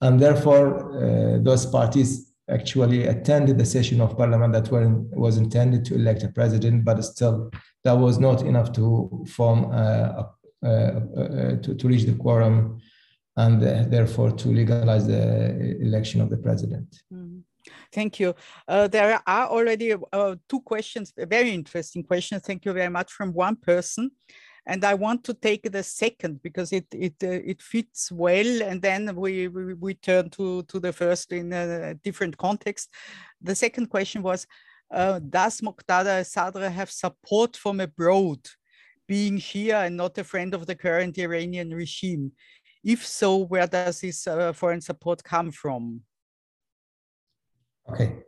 [0.00, 5.94] And therefore, those parties actually attended the session of parliament that were, was intended to
[5.94, 7.50] elect a president, but still
[7.84, 10.30] that was not enough to form a,
[10.62, 12.80] a, a, to, to reach the quorum
[13.36, 17.02] and uh, therefore to legalize the election of the president.
[17.12, 17.42] Mm.
[17.92, 18.34] Thank you.
[18.68, 22.42] Uh, there are already uh, two questions, very interesting questions.
[22.42, 24.10] Thank you very much from one person.
[24.66, 28.80] And I want to take the second because it it uh, it fits well, and
[28.80, 32.90] then we, we, we turn to to the first in a different context.
[33.42, 34.46] The second question was,
[34.90, 38.40] uh, does Muqtada Sadr have support from abroad,
[39.06, 42.32] being Shia and not a friend of the current Iranian regime?
[42.82, 46.00] If so, where does this uh, foreign support come from?
[47.90, 48.24] Okay.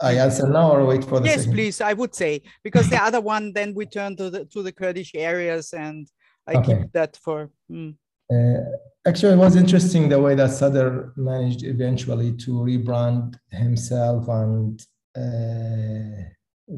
[0.00, 1.52] I answer now or wait for the yes, second?
[1.54, 1.80] please.
[1.80, 5.12] I would say because the other one, then we turn to the to the Kurdish
[5.14, 6.06] areas, and
[6.46, 6.78] I Okay.
[6.82, 7.50] keep that for.
[7.70, 7.94] mm.
[8.30, 8.60] Uh,
[9.06, 14.80] actually, it was interesting the way that Sadr managed eventually to rebrand himself and
[15.16, 16.22] uh,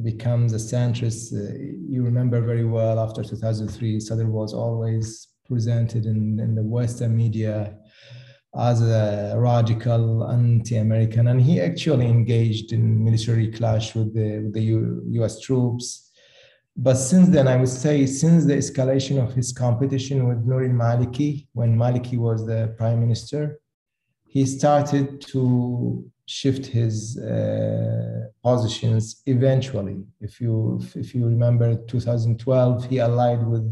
[0.02, 1.32] becomes a centrist.
[1.32, 1.56] Uh,
[1.88, 7.74] you remember very well after 2003, Sadr was always presented in, in the Western media
[8.56, 14.62] as a radical anti-American, and he actually engaged in military clash with the, with the
[14.62, 15.40] U, U.S.
[15.40, 16.10] troops.
[16.76, 21.48] But since then, I would say, since the escalation of his competition with Nouri Maliki,
[21.52, 23.60] when Maliki was the prime minister,
[24.28, 30.04] he started to shift his uh, positions eventually.
[30.20, 33.66] If you if you remember, 2012, he allied with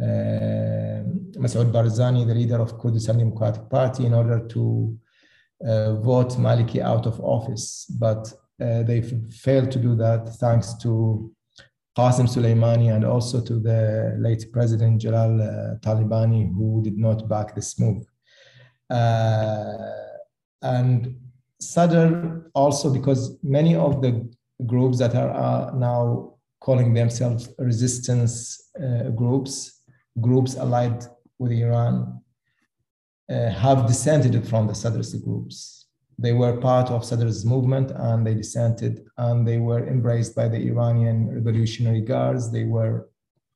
[0.00, 4.98] Masoud Barzani, the leader of Kurdistan Democratic Party, in order to
[5.66, 7.86] uh, vote Maliki out of office.
[7.98, 11.32] But uh, they failed to do that thanks to
[11.96, 17.54] Qasim Soleimani and also to the late President Jalal uh, Talabani, who did not back
[17.54, 18.04] this move.
[18.90, 19.92] Uh,
[20.62, 21.16] and
[21.60, 24.28] Sadr also because many of the
[24.66, 29.73] groups that are now calling themselves resistance uh, groups,
[30.20, 31.04] groups allied
[31.38, 32.20] with Iran,
[33.30, 35.86] uh, have dissented from the Sadrist groups.
[36.18, 40.58] They were part of Sadr's movement and they dissented and they were embraced by the
[40.58, 42.52] Iranian Revolutionary Guards.
[42.52, 43.08] They were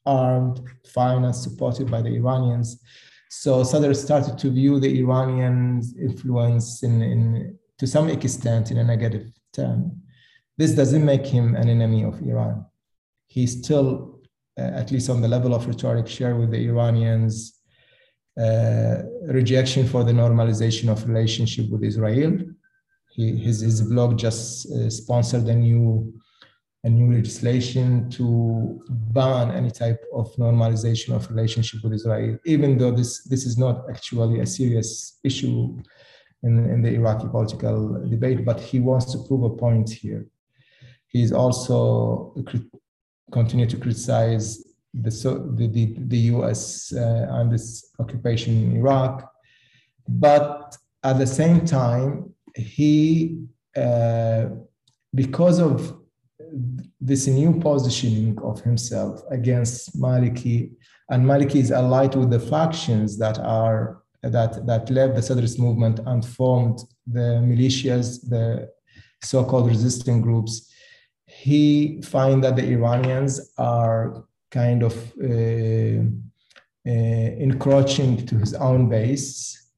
[0.07, 0.61] armed,
[0.93, 2.81] financed, supported by the Iranians.
[3.31, 8.85] So Sadr started to view the Iranian influence in, in to some extent in a
[8.85, 10.03] negative term.
[10.57, 12.67] This doesn't make him an enemy of Iran.
[13.29, 14.18] He still,
[14.59, 17.61] at least on the level of rhetoric, share with the Iranians
[18.41, 22.39] uh, rejection for the normalization of relationship with Israel.
[23.11, 26.13] He, his, his blog just uh, sponsored a new
[26.85, 32.93] a new legislation to ban any type of normalization of relationship with Israel, even though
[32.93, 35.77] this, this is not actually a serious issue
[36.45, 40.27] in, in the Iraqi political debate, but he wants to prove a point here.
[41.09, 42.33] He's also
[43.31, 44.65] continue to criticize
[44.95, 45.11] the,
[45.55, 49.31] the, the, US uh, and its occupation in Iraq,
[50.09, 53.39] but at the same time, he,
[53.77, 54.47] uh,
[55.15, 55.99] because of
[57.01, 60.73] this new positioning of himself against Maliki,
[61.11, 66.01] and Maliki is allied with the factions that are that that led the Sadrist movement
[66.07, 68.69] and formed the militias, the
[69.23, 70.73] so-called resisting groups.
[71.41, 76.03] He find that the Iranians are kind of uh,
[76.87, 79.71] uh, encroaching to his own base,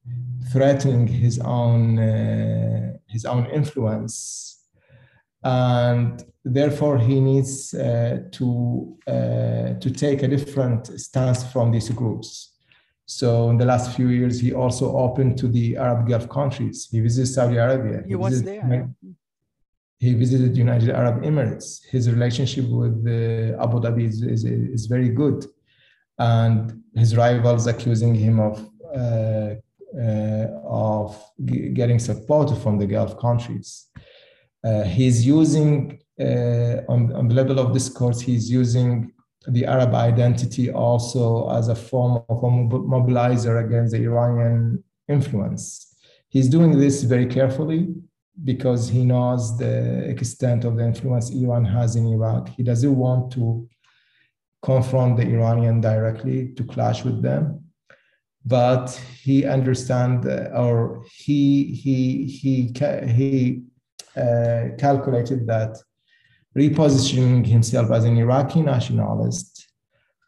[0.53, 4.65] threatening his own uh, his own influence,
[5.43, 12.57] and therefore he needs uh, to uh, to take a different stance from these groups.
[13.07, 16.89] So in the last few years, he also opened to the Arab Gulf countries.
[16.93, 18.05] He visited Saudi Arabia.
[18.07, 18.89] He was visited, there.
[20.01, 21.85] He visited United Arab Emirates.
[21.95, 25.39] His relationship with uh, Abu Dhabi is, is, is very good,
[26.19, 28.55] and his rivals accusing him of
[29.01, 29.55] uh,
[30.05, 31.09] uh, of
[31.45, 33.69] g- getting support from the Gulf countries.
[34.65, 39.13] Uh, he's using uh, on, on the level of discourse, he's using
[39.49, 42.51] the Arab identity also as a form of a
[42.97, 45.95] mobilizer against the Iranian influence.
[46.29, 47.95] He's doing this very carefully
[48.45, 52.49] because he knows the extent of the influence Iran has in Iraq.
[52.57, 53.69] He doesn't want to
[54.63, 57.65] confront the Iranian directly to clash with them,
[58.45, 58.89] but
[59.23, 62.73] he understand uh, or he he he
[63.07, 63.63] he
[64.17, 65.77] uh, calculated that
[66.57, 69.69] repositioning himself as an Iraqi nationalist,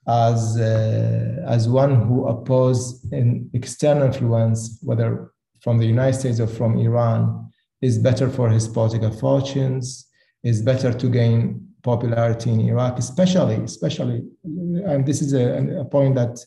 [0.07, 6.47] as uh, as one who opposed an external influence, whether from the United States or
[6.47, 7.52] from Iran,
[7.83, 10.07] is better for his political fortunes,
[10.43, 16.15] is better to gain popularity in Iraq, especially, especially, and this is a, a point
[16.15, 16.39] that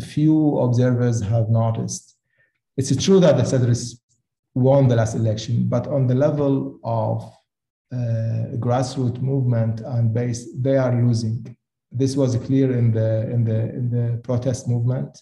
[0.00, 2.16] few observers have noticed.
[2.76, 4.00] It's true that the Sadrists
[4.54, 7.22] won the last election, but on the level of
[7.92, 11.56] uh, grassroots movement and base, they are losing.
[11.92, 15.18] This was clear in the in the in the protest movement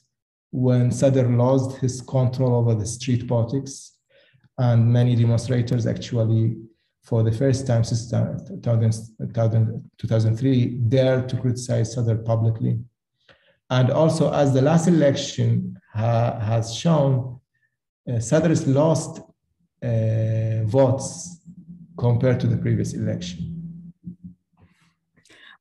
[0.50, 3.97] when Sadr lost his control over the street politics,
[4.58, 6.56] and many demonstrators actually,
[7.02, 12.80] for the first time since 2003, dared to criticize Sadr publicly.
[13.70, 17.38] And also, as the last election ha has shown,
[18.10, 19.20] uh, Sadr's lost
[19.82, 21.38] uh, votes
[21.96, 23.57] compared to the previous election.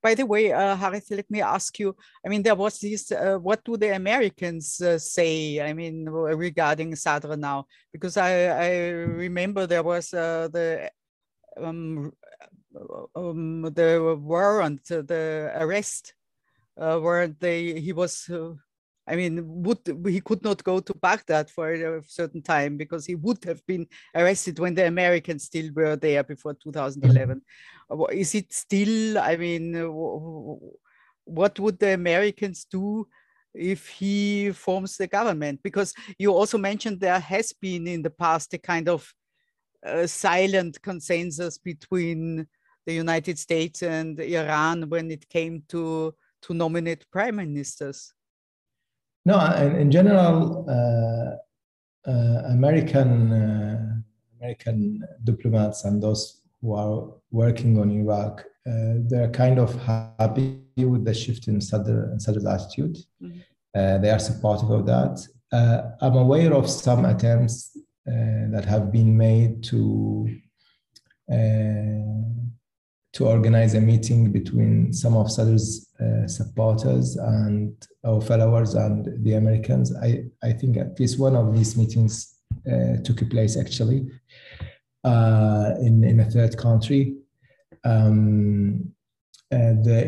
[0.07, 1.93] By the way, uh, Harith, let me ask you.
[2.25, 3.11] I mean, there was this.
[3.11, 5.59] Uh, what do the Americans uh, say?
[5.59, 8.31] I mean, regarding Sadr now, because I,
[8.67, 8.69] I
[9.27, 10.89] remember there was uh, the
[11.57, 12.13] um,
[13.17, 16.13] um, the warrant, the arrest
[16.79, 17.37] uh, warrant.
[17.41, 18.53] They he was uh,
[19.07, 23.15] I mean, would he could not go to Baghdad for a certain time because he
[23.15, 27.41] would have been arrested when the Americans still were there before 2011.
[28.11, 29.17] Is it still?
[29.17, 29.73] I mean,
[31.25, 33.07] what would the Americans do
[33.53, 35.61] if he forms the government?
[35.63, 39.13] Because you also mentioned there has been in the past a kind of
[39.85, 42.47] uh, silent consensus between
[42.85, 46.13] the United States and Iran when it came to
[46.43, 48.13] to nominate prime ministers.
[49.25, 53.97] No, in, general, uh, uh, American uh,
[54.39, 61.05] American diplomats and those who are working on Iraq, uh, they're kind of happy with
[61.05, 62.97] the shift in Sadr Sadr's attitude.
[63.21, 63.39] Mm-hmm.
[63.75, 65.25] Uh, they are supportive of that.
[65.51, 70.29] Uh, I'm aware of some attempts that have been made to
[73.17, 77.73] to organize a meeting between some of Sadr's uh, supporters and
[78.05, 79.91] our followers and the Americans.
[79.95, 82.35] I, I think at least one of these meetings
[82.71, 84.07] uh, took place actually
[85.07, 87.15] uh, in, in a third country.
[87.83, 88.93] Um,
[89.49, 89.99] uh, the,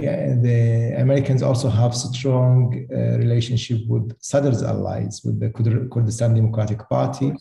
[0.48, 5.50] the Americans also have a strong uh, relationship with Sadr's allies, with the
[5.94, 7.32] Kurdistan Democratic Party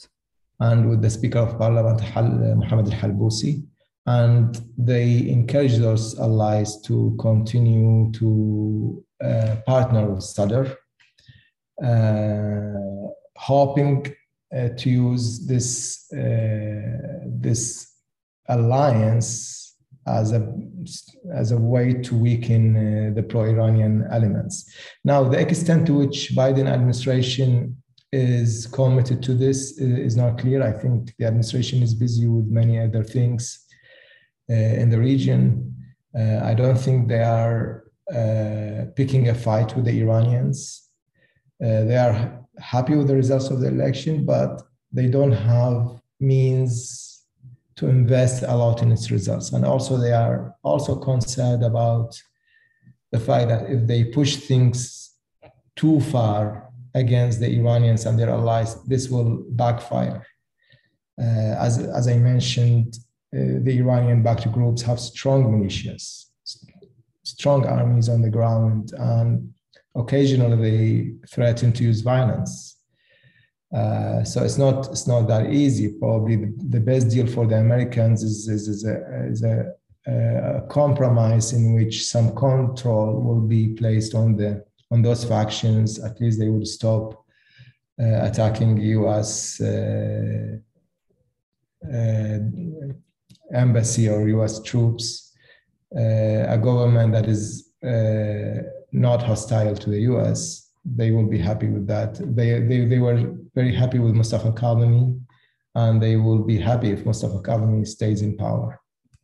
[0.61, 2.01] and with the Speaker of Parliament,
[2.61, 3.65] Mohammed al-Halbousi
[4.09, 10.65] and they encourage those allies to continue to uh, partner with Sadr,
[11.85, 14.07] uh, hoping
[14.57, 17.95] uh, to use this uh, this
[18.49, 19.77] alliance
[20.07, 20.55] as a
[21.35, 24.73] as a way to weaken uh, the pro-Iranian elements.
[25.05, 27.77] Now, the extent to which Biden administration
[28.11, 30.63] is committed to this is not clear.
[30.63, 33.67] I think the administration is busy with many other things
[34.51, 35.75] uh, in the region.
[36.19, 40.89] Uh, I don't think they are uh, picking a fight with the Iranians.
[41.61, 47.25] they are happy with the results of the election, but they don't have means
[47.77, 49.53] to invest a lot in its results.
[49.53, 52.21] And also, they are also concerned about
[53.13, 55.15] the fact that if they push things
[55.77, 60.27] too far against the Iranians and their allies, this will backfire.
[61.21, 62.99] Uh, as, as I mentioned,
[63.35, 66.27] uh, the Iranian backed groups have strong militias,
[67.23, 69.53] strong armies on the ground, and
[69.99, 72.77] occasionally they threaten to use violence.
[73.75, 75.89] Uh, so it's not it's not that easy.
[75.93, 79.73] Probably the, the best deal for the Americans is is, is, a, is a,
[80.07, 86.03] a, compromise in which some control will be placed on the on those factions.
[86.03, 87.13] At least they would stop
[88.01, 89.61] uh, attacking U.S.
[89.61, 90.57] Uh,
[91.93, 92.39] uh,
[93.53, 95.33] embassy or US troops,
[95.95, 101.69] uh, a government that is uh, not hostile to the US, they will be happy
[101.69, 102.15] with that.
[102.15, 105.21] They, they, they were very happy with Mustafa Kadhimi,
[105.75, 108.81] and they will be happy if Mustafa Kadhimi stays in power.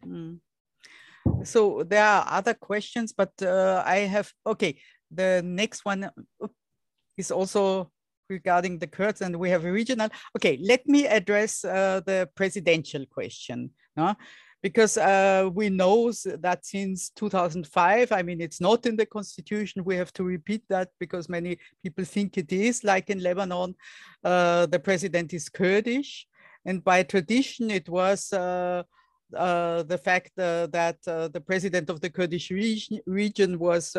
[0.07, 0.41] Mm.
[1.43, 4.77] So there are other questions, but uh, I have, okay,
[5.11, 6.11] the next one
[7.17, 7.91] is also
[8.29, 10.09] regarding the Kurds and we have a regional.
[10.37, 14.15] Okay, let me address uh, the presidential question no?
[14.65, 19.85] Because uh, we know that since 2005, I mean, it's not in the constitution.
[19.85, 23.75] We have to repeat that because many people think it is, like in Lebanon,
[24.25, 26.27] uh, the president is Kurdish.
[26.65, 28.85] And by tradition, it was uh,
[29.37, 33.95] uh the fact uh, that uh, the president of the Kurdish region, region was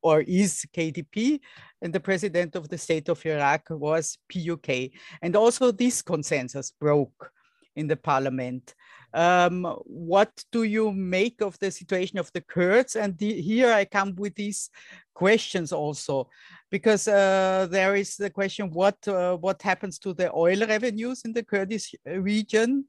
[0.00, 1.40] or is KDP,
[1.82, 4.92] and the president of the state of Iraq was PUK.
[5.22, 7.32] And also this consensus broke
[7.74, 8.74] in the parliament.
[9.14, 12.96] Um, what do you make of the situation of the Kurds?
[12.96, 14.70] And the, here I come with these
[15.14, 16.28] questions also,
[16.70, 21.32] because uh, there is the question what uh, what happens to the oil revenues in
[21.32, 22.86] the Kurdish region,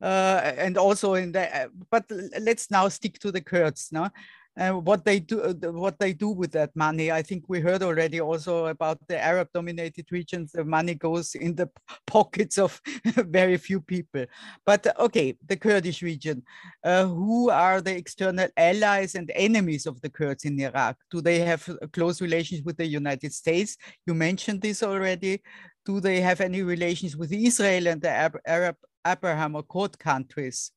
[0.00, 1.44] uh, and also in the.
[1.54, 2.04] Uh, but
[2.40, 4.10] let's now stick to the Kurds now
[4.58, 7.82] uh, what they do uh, what they do with that money i think we heard
[7.82, 11.68] already also about the arab dominated regions the money goes in the
[12.06, 12.80] pockets of
[13.38, 14.24] very few people.
[14.64, 16.42] But uh, okay the kurdish region
[16.84, 20.96] uh, who are the external allies and enemies of the kurds in iraq?
[21.10, 23.76] Do they have close relations with the united states?
[24.06, 25.42] You mentioned this already.
[25.86, 28.10] Do they have any relations with israel and the
[28.46, 30.72] arab abraham accord countries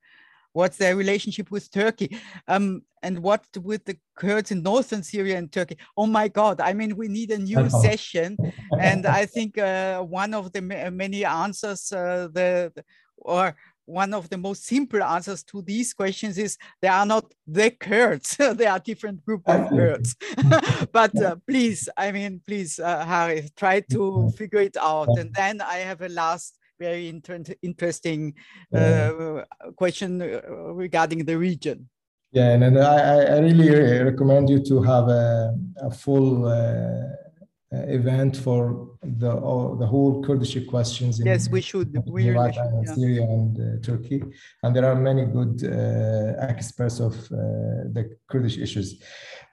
[0.54, 2.18] What's their relationship with Turkey?
[2.48, 5.78] Um, and what with the Kurds in northern Syria and Turkey?
[5.98, 6.62] Oh my God!
[6.62, 8.38] I mean, we need a new session,
[8.80, 12.72] and I think uh, one of the many answers, uh, the,
[13.18, 17.72] or one of the most simple answers to these questions is they are not the
[17.72, 18.38] Kurds.
[18.56, 20.16] they are different group of Kurds.
[20.92, 25.10] but uh, please, I mean, please, uh, Harry, try to figure it out.
[25.18, 28.22] And then I have a last very inter interesting
[28.74, 29.44] uh,
[29.82, 30.28] question uh,
[30.86, 31.78] regarding the region.
[32.38, 33.70] Yeah, and, and I, I really
[34.10, 35.54] recommend you to have a,
[35.90, 38.62] a full uh, event for
[39.22, 39.32] the
[39.82, 41.20] the whole Kurdish questions.
[41.20, 41.90] In, yes, we should.
[42.08, 42.94] We really should, yeah.
[42.96, 44.20] Syria and uh, Turkey,
[44.64, 47.38] and there are many good uh, experts of uh,
[47.96, 48.88] the Kurdish issues.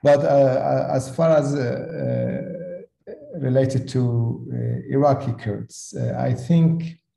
[0.07, 0.21] But
[0.97, 1.47] as far as
[3.47, 4.01] related to
[4.97, 5.77] Iraqi Kurds,
[6.29, 7.08] I think uh,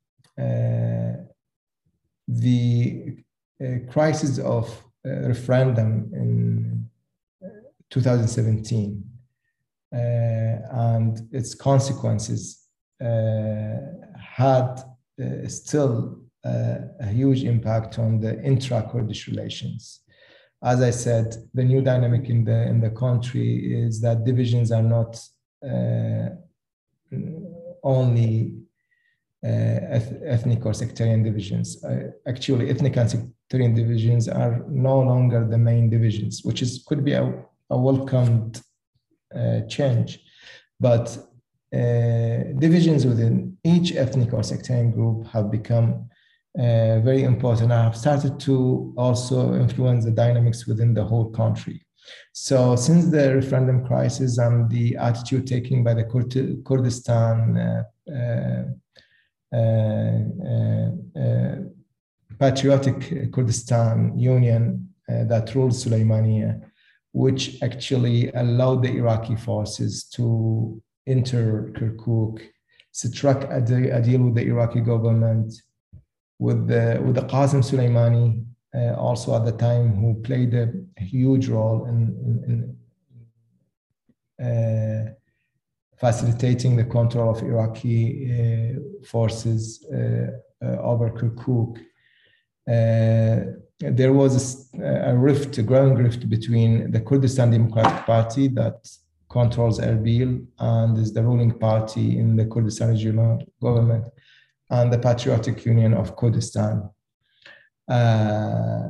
[2.27, 3.17] the
[3.61, 4.69] uh, crisis of
[5.05, 6.89] uh, referendum in
[7.89, 9.03] 2017
[9.91, 12.67] and its consequences
[12.99, 14.81] had
[15.47, 20.01] still a huge impact on the intra-Kurdish relations.
[20.63, 24.81] As I said, the new dynamic in the in the country is that divisions are
[24.81, 25.19] not
[25.63, 26.29] uh,
[27.83, 28.59] only uh,
[29.43, 31.83] ethnic or sectarian divisions.
[31.83, 37.03] Uh, actually, ethnic and sectarian divisions are no longer the main divisions, which is could
[37.03, 37.25] be a,
[37.69, 38.61] a welcomed
[39.35, 40.19] uh, change.
[40.79, 41.17] But
[41.71, 46.07] divisions within each ethnic or sectarian group have become
[46.57, 47.71] uh, very important.
[47.71, 51.83] I have started to also influence the dynamics within the whole country.
[52.33, 56.03] So, since the referendum crisis and the attitude taken by the
[56.65, 58.63] Kurdistan uh, uh, uh, uh,
[62.39, 66.61] patriotic Kurdistan Union uh, that ruled Suleimania,
[67.11, 72.41] which actually allowed the Iraqi forces to enter Kirkuk,
[72.91, 75.53] struck a, a deal with the Iraqi government,
[76.39, 78.45] with the with the Qasim Soleimani,
[78.75, 82.75] uh, also at the time, who played a huge role in, in,
[84.39, 85.13] in uh,
[85.99, 87.99] facilitating the control of Iraqi
[88.31, 90.27] uh, forces uh,
[90.63, 91.77] uh, over Kirkuk.
[92.65, 98.87] there was a, rift, a growing rift between the Kurdistan Democratic Party that
[99.29, 104.07] controls Erbil and is the ruling party in the Kurdistan regional government
[104.69, 106.89] and the Patriotic Union of Kurdistan.
[107.87, 108.89] Uh,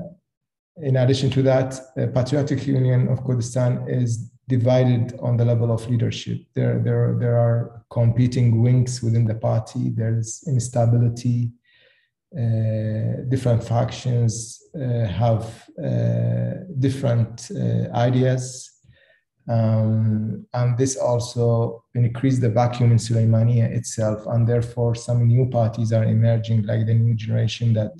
[0.77, 5.89] in addition to that, the Patriotic Union of Kurdistan is divided on the level of
[5.89, 6.39] leadership.
[6.53, 9.89] There, there, there are competing wings within the party.
[9.89, 11.51] There's instability.
[12.35, 18.71] Uh, different factions uh, have uh, different uh, ideas.
[19.47, 24.25] Um, and this also increased the vacuum in Suleimania itself.
[24.25, 27.93] And therefore, some new parties are emerging, like the new generation that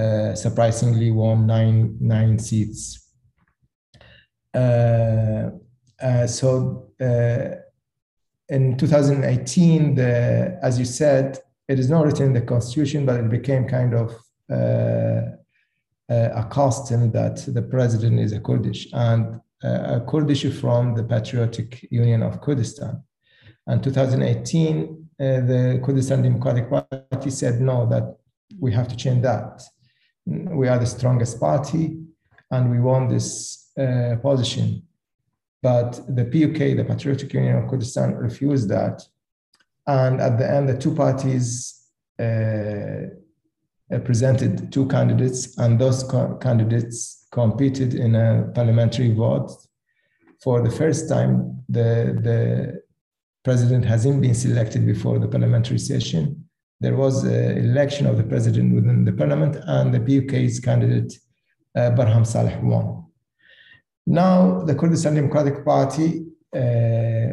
[0.00, 3.01] uh, surprisingly won nine, nine seats
[4.54, 5.50] Uh,
[6.00, 7.56] uh, so uh,
[8.48, 11.38] in 2018, the, as you said,
[11.68, 14.10] it is not written in the constitution, but it became kind of
[14.50, 15.36] uh,
[16.08, 22.22] a custom that the president is a Kurdish and a Kurdish from the Patriotic Union
[22.22, 23.02] of Kurdistan.
[23.66, 28.16] And 2018, uh, the Kurdistan Democratic Party said no, that
[28.58, 29.62] we have to change that.
[30.26, 31.98] We are the strongest party,
[32.50, 34.82] and we want this uh, position.
[35.62, 39.02] But the PUK, the Patriotic Union of Kurdistan, refused that.
[39.86, 41.86] And at the end, the two parties
[42.18, 43.08] uh,
[44.04, 49.50] presented two candidates, and those co- candidates competed in a parliamentary vote.
[50.42, 52.82] For the first time, the, the
[53.44, 56.42] president hasn't been selected before the parliamentary session,
[56.82, 61.12] there was an election of the president within the parliament, and the PUK's candidate,
[61.76, 63.01] uh, Barham Saleh, won.
[64.06, 67.32] Now, the Kurdistan Democratic Party uh,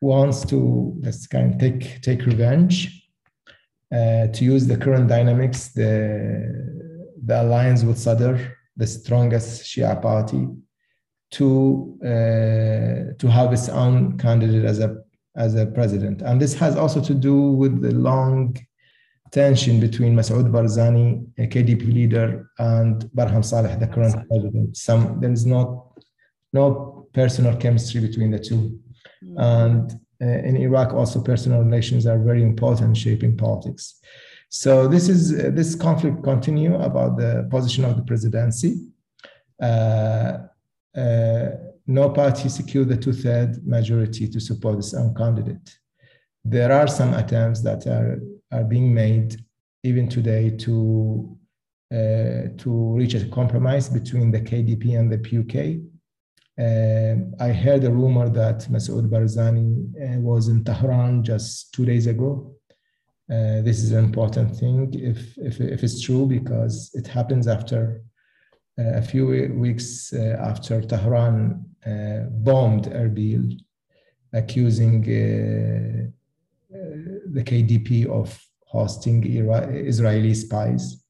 [0.00, 3.08] wants to let's kind of take, take revenge,
[3.92, 8.36] uh, to use the current dynamics, the, the alliance with Sadr,
[8.76, 10.46] the strongest Shia party,
[11.32, 14.96] to, uh, to have its own candidate as a,
[15.36, 16.22] as a president.
[16.22, 18.56] And this has also to do with the long
[19.30, 24.76] tension between Masoud Barzani, a KDP leader, and Barham Saleh, the current president.
[24.76, 25.89] Some there is not
[26.52, 28.78] no personal chemistry between the two,
[29.24, 29.34] mm.
[29.38, 29.92] and
[30.22, 34.00] uh, in Iraq also personal relations are very important shaping politics.
[34.48, 38.76] So this is uh, this conflict continue about the position of the presidency.
[39.62, 40.38] Uh,
[40.96, 41.48] uh
[41.86, 45.78] no party secured the two-third majority to support its own candidate.
[46.44, 48.18] There are some attempts that are
[48.52, 49.36] are being made
[49.82, 51.36] even today to
[51.92, 55.80] uh, to reach a compromise between the KDP and the PUK.
[56.60, 62.06] Uh, I heard a rumor that Masoud Barzani uh, was in Tehran just two days
[62.06, 62.54] ago.
[63.30, 68.02] Uh, this is an important thing if, if, if, it's true because it happens after
[68.76, 71.64] a few weeks after Tehran
[72.30, 73.58] bombed Erbil,
[74.32, 76.12] accusing the
[77.42, 81.04] KDP of hosting Israeli spies.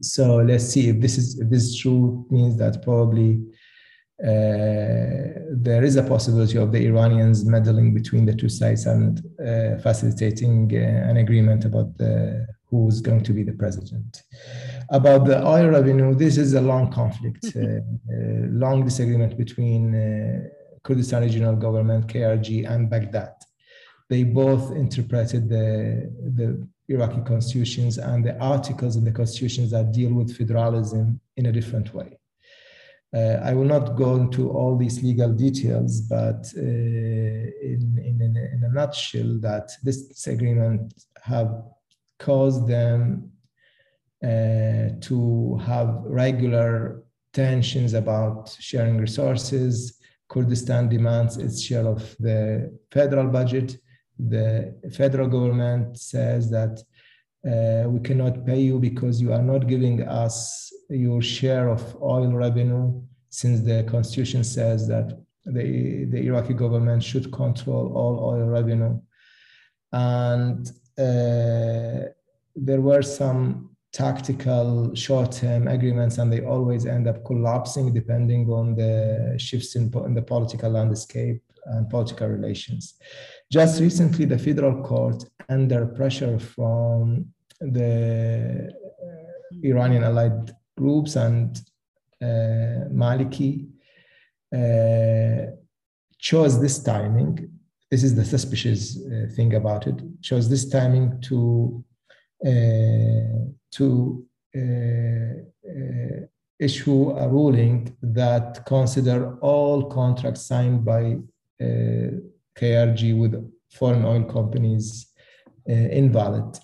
[0.00, 2.26] So let's see if this is if this is true.
[2.30, 3.40] Means that probably
[4.18, 10.70] there is a possibility of the Iranians meddling between the two sides and uh, facilitating
[10.74, 14.22] uh, an agreement about the, who's going to be the president.
[14.90, 17.80] About the oil revenue, this is a long conflict, uh, uh,
[18.64, 20.48] long disagreement between uh,
[20.82, 23.34] Kurdistan Regional Government, KRG, and Baghdad
[24.08, 30.12] they both interpreted the, the Iraqi constitutions and the articles in the constitutions that deal
[30.12, 32.18] with federalism in a different way.
[33.14, 38.62] Uh, I will not go into all these legal details, but uh, in, in, in,
[38.64, 40.92] a, nutshell, that this disagreement
[41.22, 41.62] have
[42.18, 43.30] caused them
[44.22, 47.02] uh, to have regular
[47.32, 50.00] tensions about sharing resources.
[50.28, 53.76] Kurdistan demands its share of the federal budget
[54.18, 56.80] the federal government says that
[57.46, 62.32] uh, we cannot pay you because you are not giving us your share of oil
[62.32, 68.98] revenue, since the constitution says that the, the Iraqi government should control all oil revenue.
[69.92, 70.66] And
[70.98, 72.08] uh,
[72.56, 79.36] there were some tactical short-term agreements and they always end up collapsing depending on the
[79.38, 82.94] shifts in, in the political landscape and political relations.
[83.52, 87.33] Just recently, the federal court, under pressure from
[87.72, 91.56] the uh, Iranian allied groups and
[92.22, 93.66] uh, Maliki,
[94.54, 95.50] uh,
[96.18, 97.50] chose this timing.
[97.90, 100.00] This is the suspicious uh, thing about it.
[100.22, 101.84] Chose this timing to
[102.44, 105.34] uh, to uh,
[106.58, 111.16] issue a ruling that consider all contracts signed by
[111.60, 113.34] KRG with
[113.70, 115.06] foreign oil companies
[115.68, 116.60] uh, invalid uh,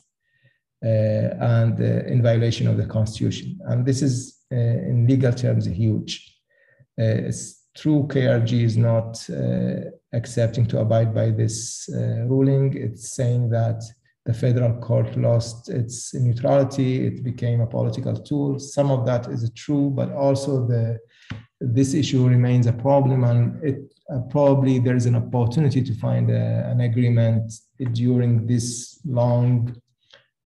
[0.83, 3.61] Uh, and uh, in violation of the constitution.
[3.67, 6.35] And this is, uh, in legal terms, huge.
[6.99, 9.29] Uh, it's true KRG is not
[10.15, 11.89] accepting to abide by this
[12.27, 12.75] ruling.
[12.79, 13.83] It's saying that
[14.25, 19.51] the federal court lost its neutrality it became a political tool some of that is
[19.57, 20.99] true but also the
[21.59, 23.79] this issue remains a problem and it
[24.13, 27.51] uh, probably there is an opportunity to find a, an agreement
[27.93, 29.75] during this long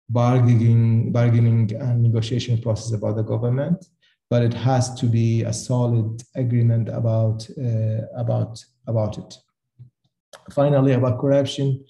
[0.09, 3.87] bargaining bargaining and negotiation process about the government
[4.31, 9.35] but it has to be a solid agreement about uh, about about it.
[10.51, 11.85] Finally about corruption.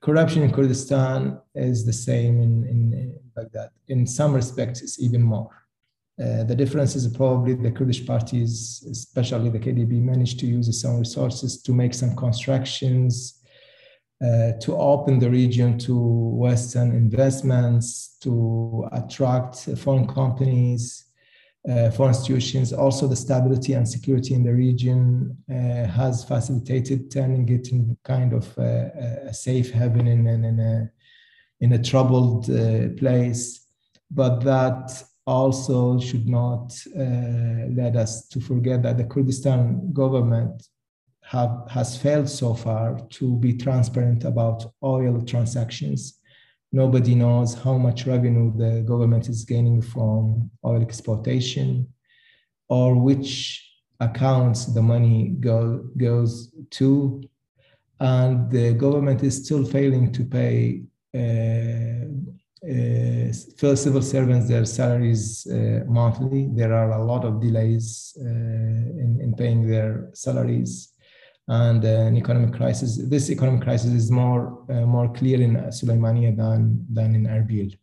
[0.00, 5.50] Corruption in kurdistan is the same in, in baghdad in some respects it's even more.
[6.22, 10.82] Uh, the difference is probably the Kurdish parties, especially the KDP, managed to use its
[10.82, 13.42] own resources to make some constructions,
[14.24, 21.04] uh, to open the region to Western investments, to attract foreign companies,
[21.68, 22.72] uh, foreign institutions.
[22.72, 28.32] Also, the stability and security in the region uh, has facilitated turning it in kind
[28.32, 30.90] of a, a safe haven in, in, in, a,
[31.60, 33.66] in a troubled uh, place.
[34.10, 40.68] But that also should not uh, let us to forget that the Kurdistan government
[41.26, 46.20] have, has failed so far to be transparent about oil transactions
[46.72, 51.88] Nobody knows how much revenue the government is gaining from oil exportation
[52.68, 53.62] or which
[54.00, 57.22] accounts the money go, goes to.
[57.98, 60.82] And the government is still failing to pay
[61.14, 62.04] uh,
[62.62, 66.50] uh, civil servants their salaries uh, monthly.
[66.52, 70.92] There are a lot of delays uh, in, in paying their salaries
[71.48, 72.96] and uh, an economic crisis.
[72.96, 77.76] This economic crisis is more uh, more clear in Suleimania than than in Erbil.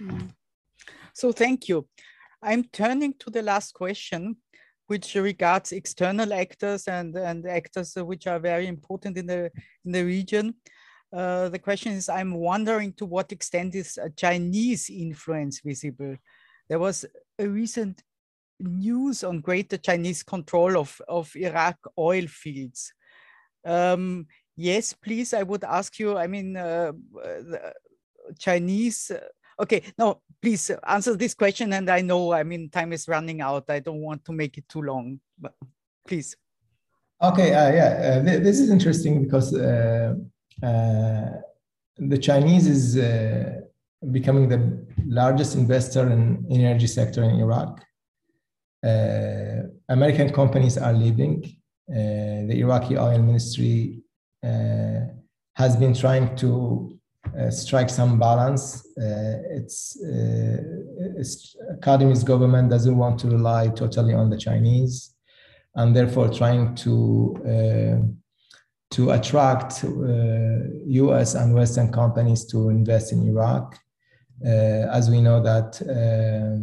[0.00, 0.30] Mm.
[1.12, 1.86] So thank you.
[2.42, 4.36] I'm turning to the last question,
[4.86, 9.50] which regards external actors and and actors which are very important in the
[9.84, 10.54] in the region.
[11.12, 16.16] Uh, the question is, I'm wondering to what extent is Chinese influence visible?
[16.68, 17.04] There was
[17.36, 18.04] a recent
[18.60, 22.92] news on greater Chinese control of, of Iraq oil fields.
[23.64, 26.92] Um, yes, please, I would ask you, I mean, uh,
[28.38, 31.72] Chinese, uh, okay, no, please answer this question.
[31.72, 33.64] And I know, I mean, time is running out.
[33.68, 35.54] I don't want to make it too long, but
[36.06, 36.36] please.
[37.22, 40.14] Okay, uh, yeah, uh, th this is interesting because uh,
[40.62, 41.30] uh,
[41.98, 42.96] the Chinese is
[44.10, 44.60] becoming the
[45.04, 47.84] largest investor in energy sector in Iraq.
[49.88, 51.59] American companies are leaving uh,
[51.90, 54.02] the Iraqi oil ministry
[54.44, 55.00] uh,
[55.54, 56.98] has been trying to
[57.38, 58.86] uh, strike some balance.
[58.96, 59.96] its,
[61.16, 65.14] its Kadhimi's government doesn't want to rely totally on the Chinese,
[65.74, 68.16] and therefore trying to
[68.90, 69.88] to attract uh,
[70.86, 71.34] U.S.
[71.34, 73.78] and Western companies to invest in Iraq.
[74.44, 76.56] Uh, as we know that uh,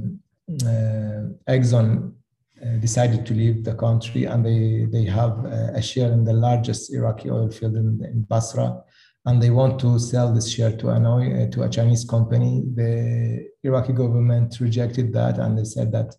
[1.49, 2.16] Exxon uh,
[2.79, 7.29] decided to leave the country and they, they have a share in the largest Iraqi
[7.29, 8.81] oil field in, in Basra
[9.27, 12.63] and they want to sell this share to an uh, to a Chinese company.
[12.75, 16.15] The Iraqi government rejected that and they said that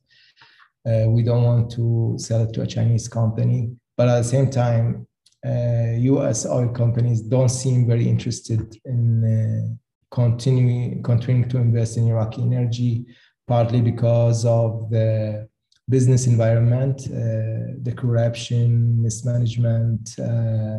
[0.89, 3.71] uh, we don't want to sell it to a Chinese company.
[3.97, 5.07] But at the same time,
[5.45, 6.45] uh, U.S.
[6.45, 13.07] oil companies don't seem very interested in uh, continuing continuing to invest in Iraqi energy,
[13.47, 15.49] partly because of the
[15.89, 20.79] business environment, uh, the corruption, mismanagement, uh,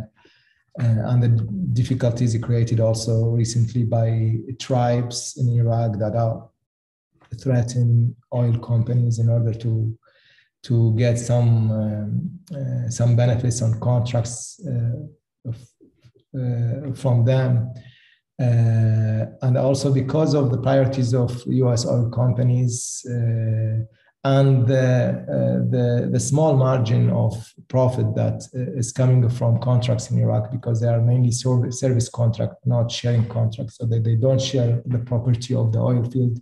[0.80, 1.30] uh, and the
[1.74, 6.49] difficulties created also recently by tribes in Iraq that are
[7.41, 9.97] threatening oil companies in order to
[10.62, 15.51] to get some um, uh, some benefits on contracts uh,
[16.38, 17.74] uh, from them.
[19.41, 21.86] and also because of the priorities of U.S.
[21.86, 23.05] oil companies,
[24.24, 30.11] and the, uh, the, the small margin of profit that uh, is coming from contracts
[30.11, 33.78] in Iraq because they are mainly service, service contract, not sharing contracts.
[33.78, 36.38] So they, they don't share the property of the oil field.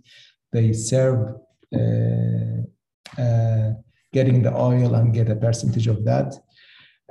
[0.52, 1.36] They serve
[1.74, 2.62] uh,
[3.20, 3.72] uh
[4.12, 6.34] getting the oil and get a percentage of that.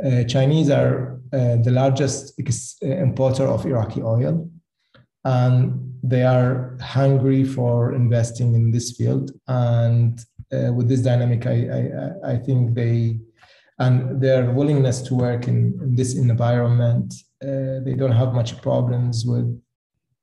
[0.03, 2.39] Uh, Chinese are uh, the largest
[2.81, 4.49] importer of Iraqi oil.
[5.23, 9.31] And they are hungry for investing in this field.
[9.47, 10.19] And
[10.53, 13.19] uh, with this dynamic, I, I, I think they
[13.79, 19.25] and their willingness to work in, in this environment, uh, they don't have much problems
[19.25, 19.45] with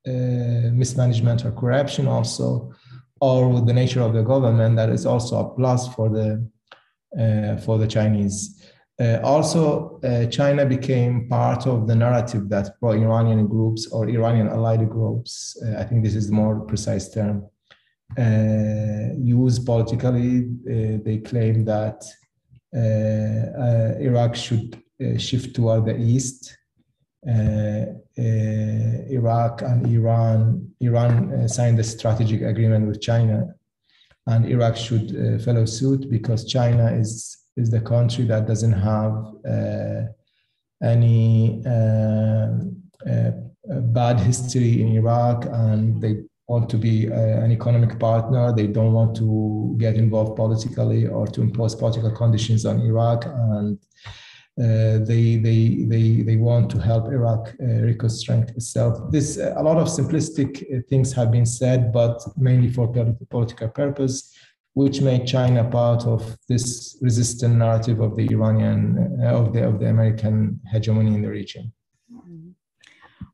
[0.06, 2.72] uh, mismanagement or corruption also,
[3.20, 6.50] or with the nature of the government that is also a plus for the
[7.18, 8.60] uh, for the Chinese.
[9.00, 14.88] Uh, also, uh, China became part of the narrative that pro-Iranian groups or Iranian allied
[14.88, 17.46] groups, I think this is the more precise term,
[19.18, 20.48] used politically.
[20.68, 22.04] Uh, they claim that
[22.74, 24.82] uh, Iraq should
[25.18, 26.56] shift toward the east.
[28.16, 33.54] Iraq and Iran, Iran signed a strategic agreement with China,
[34.26, 39.14] and Iraq should follow suit because China is is the country that doesn't have
[40.84, 42.48] any uh,
[43.08, 43.30] uh,
[43.66, 48.52] bad history in Iraq, and they want to be uh, an economic partner.
[48.52, 53.78] They don't want to get involved politically or to impose political conditions on Iraq, and
[54.60, 59.10] uh, they they they they want to help Iraq uh, reconstruct itself.
[59.10, 62.92] This a lot of simplistic uh, things have been said, but mainly for
[63.30, 64.34] political purpose,
[64.74, 69.80] which make China part of this resistant narrative of the Iranian uh, of the of
[69.80, 71.72] the American hegemony in the region.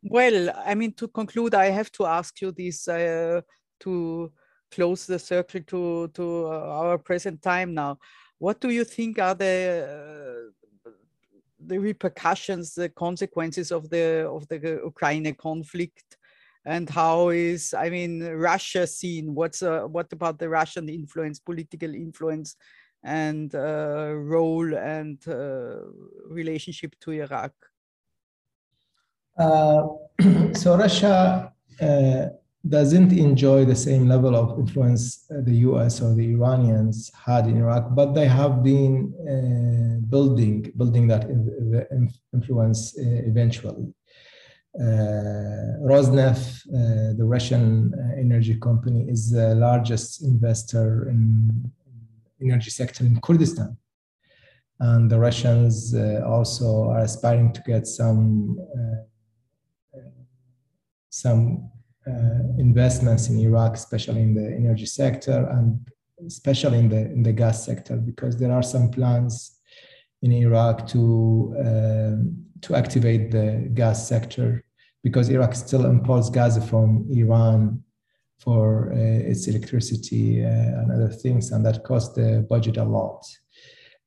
[0.02, 3.42] Well, I mean, to conclude, I have to ask you this uh,
[3.80, 4.32] to
[4.70, 7.98] close the circle to, to uh, our present time now.
[8.38, 10.50] What do you think are the
[10.86, 10.90] uh,
[11.66, 16.16] the repercussions, the consequences of the of the Ukraine conflict?
[16.66, 19.34] and how is I mean Russia seen?
[19.34, 22.56] What's uh, what about the Russian influence, political influence,
[23.02, 25.80] and uh, role and uh,
[26.28, 27.52] relationship to Iraq?
[29.40, 29.88] Uh,
[30.52, 32.26] so Russia uh,
[32.68, 36.02] doesn't enjoy the same level of influence the U.S.
[36.02, 38.94] or the Iranians had in Iraq, but they have been
[39.32, 41.24] uh, building building that
[42.34, 43.94] influence eventually.
[44.78, 51.72] Uh, Rosneft, uh, the Russian energy company, is the largest investor in
[52.42, 53.76] energy sector in Kurdistan.
[54.78, 58.58] And the Russians uh, also are aspiring to get some
[61.10, 61.70] some
[62.06, 65.86] uh, investments in Iraq, especially in the energy sector and
[66.26, 69.58] especially in the in the gas sector, because there are some plans
[70.22, 72.16] in Iraq to uh,
[72.60, 74.64] to activate the gas sector,
[75.02, 77.82] because Iraq still imports gas from Iran
[78.38, 78.96] for uh,
[79.30, 83.24] its electricity uh, and other things, and that costs the budget a lot.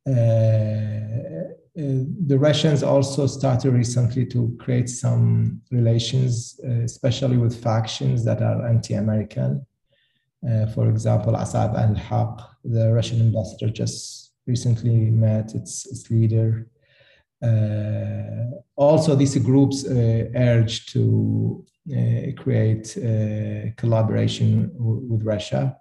[0.08, 8.42] Uh, the Russians also started recently to create some relations, uh, especially with factions that
[8.42, 9.66] are anti-American.
[10.48, 16.68] Uh, for example, Asa'ib Ahl al-Haq, the Russian ambassador, just recently met its, its leader.
[17.42, 22.96] Uh, also, these groups uh, urge to uh, create
[23.78, 25.76] collaboration with Russia.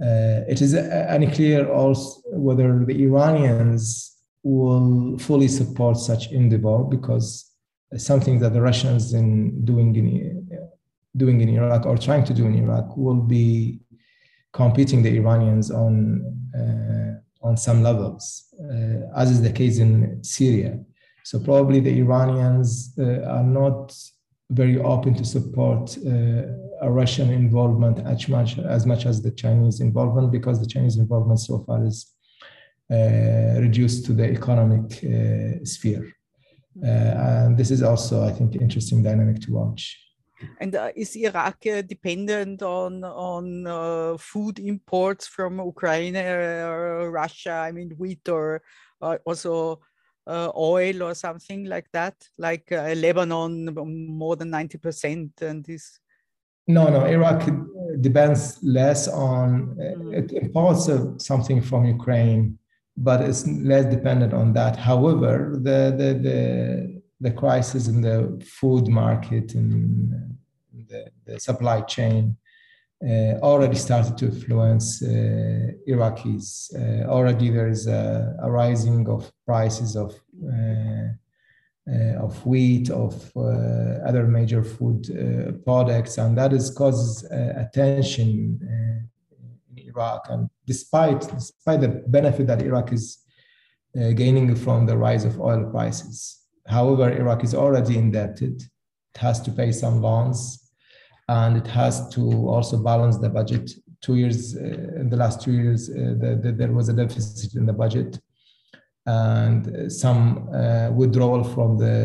[0.00, 7.52] it is unclear also whether the Iranians will fully support such endeavor because
[7.96, 10.48] something that the Russians in doing in
[11.16, 13.80] doing in Iraq or trying to do in Iraq will be
[14.52, 15.94] competing the Iranians on
[16.58, 17.14] uh,
[17.46, 18.24] on some levels,
[18.60, 20.78] uh, as is the case in Syria.
[21.24, 23.94] So probably the Iranians uh, are not
[24.50, 26.42] very open to support uh,
[26.80, 31.40] a Russian involvement as much as much as the Chinese involvement because the Chinese involvement
[31.40, 32.14] so far is
[32.90, 36.12] reduced to the economic uh, sphere.
[36.82, 39.98] Uh, and this is also, I think, interesting dynamic to watch.
[40.60, 47.54] And uh, is Iraq uh, dependent on on uh, food imports from Ukraine or Russia?
[47.66, 48.62] I mean, wheat or
[49.26, 49.80] also
[50.30, 55.98] oil or something like that, like Lebanon, more than ninety percent, and this.
[56.68, 57.48] No, no, Iraq
[58.00, 60.14] depends less on mm.
[60.14, 62.58] it imports of something from Ukraine
[63.00, 64.76] but it's less dependent on that.
[64.76, 70.36] However, the the the, the crisis in the food market and
[70.88, 72.36] the, the supply chain
[73.04, 76.74] uh, already started to influence uh, Iraqis.
[76.74, 81.08] Uh, already there is a, a, rising of prices of uh,
[81.88, 83.40] uh, of wheat, of uh,
[84.08, 85.06] other major food
[85.64, 88.58] products, and that is causes attention
[89.70, 90.26] in Iraq.
[90.28, 93.04] And despite, despite the benefit that Iraq is
[93.98, 96.16] uh, gaining from the rise of oil prices,
[96.66, 98.56] however, Iraq is already indebted.
[99.14, 100.38] It has to pay some loans
[101.28, 102.22] and it has to
[102.54, 103.70] also balance the budget.
[104.00, 104.60] Two years, uh,
[105.00, 108.20] in the last two years, uh, the, the, there was a deficit in the budget
[109.08, 111.96] and some uh, withdrawal from the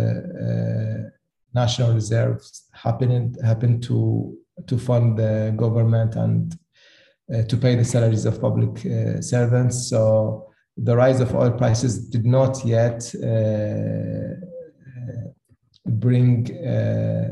[0.46, 1.10] uh,
[1.54, 4.38] national reserves happened happened to
[4.68, 6.58] to fund the government and
[7.32, 9.88] Uh, to pay the salaries of public uh, servants.
[9.88, 14.36] So the rise of oil prices did not yet uh,
[14.92, 15.30] uh
[15.86, 17.30] bring uh,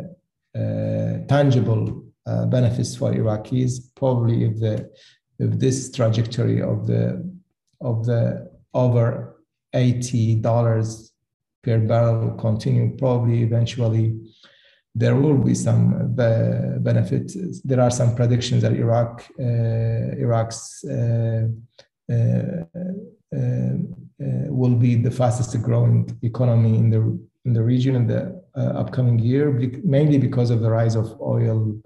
[1.28, 2.06] tangible
[2.48, 3.94] benefits for Iraqis.
[3.94, 4.90] Probably if the
[5.40, 7.30] if this trajectory of the
[7.82, 9.44] of the over
[9.74, 11.12] eighty dollars
[11.64, 14.21] per barrel continue, probably eventually
[14.94, 17.32] there will be some be- benefit.
[17.64, 19.44] There are some predictions that Iraq, uh,
[20.18, 21.48] Iraq's uh,
[22.12, 22.16] uh,
[23.34, 27.02] uh, uh will be the fastest growing economy in the
[27.46, 29.52] in the region in the uh, upcoming year,
[29.84, 31.82] mainly because of the rise of oil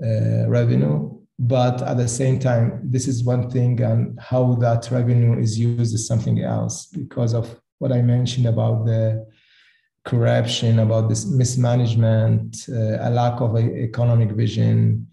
[0.00, 1.12] revenue.
[1.38, 5.94] But at the same time, this is one thing, and how that revenue is used
[5.94, 9.26] is something else because of what I mentioned about the
[10.06, 15.06] corruption, about this mismanagement, uh, a lack of a economic vision.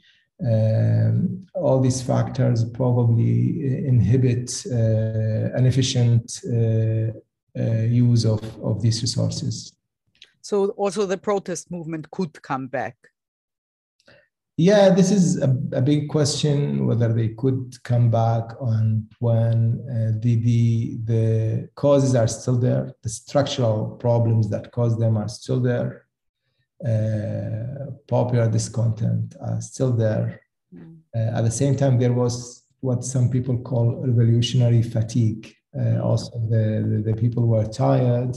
[0.46, 7.12] Um, all these factors probably inhibit uh, an efficient uh,
[7.60, 9.74] uh, use of, of these resources.
[10.42, 12.96] So, also the protest movement could come back.
[14.56, 20.20] Yeah, this is a, a, big question whether they could come back on when uh,
[20.22, 25.60] the, the, the causes are still there, the structural problems that cause them are still
[25.60, 26.04] there.
[26.86, 30.42] uh, popular discontent are still there.
[30.74, 30.98] Mm.
[31.16, 35.56] Uh, at the same time, there was what some people call revolutionary fatigue.
[35.78, 38.36] Uh, also, the, the, the, people were tired.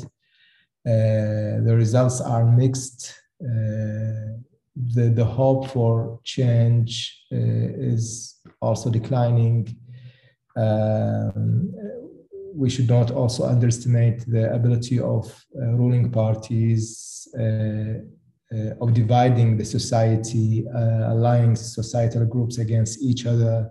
[0.86, 3.20] Uh, the results are mixed.
[3.42, 4.38] Uh,
[4.76, 9.76] the, the hope for change uh, is also declining.
[10.56, 11.72] Um,
[12.54, 15.26] we should not also underestimate the ability of
[15.60, 18.00] uh, ruling parties uh,
[18.54, 23.70] uh, of dividing the society, uh, allying societal groups against each other.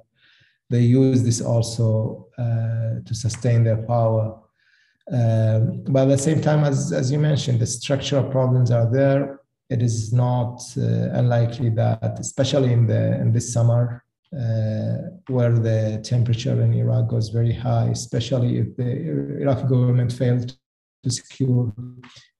[0.69, 4.38] They use this also to sustain their power.
[5.11, 9.40] Um, but at the same time, as, as you mentioned, the structural problems are there.
[9.70, 14.98] It is not uh, unlikely that, especially in the in this summer, uh,
[15.28, 18.92] where the temperature in Iraq goes very high, especially if the
[19.42, 20.56] Iraqi government failed
[21.04, 21.74] to secure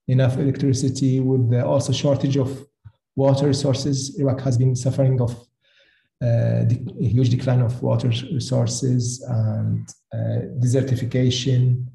[0.08, 2.66] enough electricity with the also shortage of
[3.16, 4.18] water resources.
[4.20, 5.32] Iraq has been suffering of
[6.22, 6.64] uh,
[7.00, 11.86] a huge decline of water resources and uh, desertification,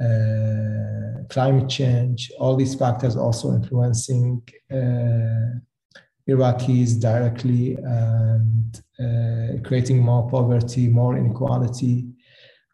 [0.00, 5.58] uh, climate change, all these factors also influencing uh,
[6.28, 12.06] Iraqis directly and uh, creating more poverty, more inequality,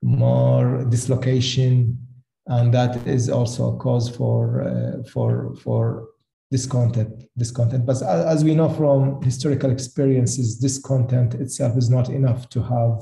[0.03, 1.99] more dislocation,
[2.47, 6.09] and that is also a cause for uh, for for
[6.51, 7.25] discontent.
[7.39, 13.01] Discontent, but as we know from historical experiences, discontent itself is not enough to have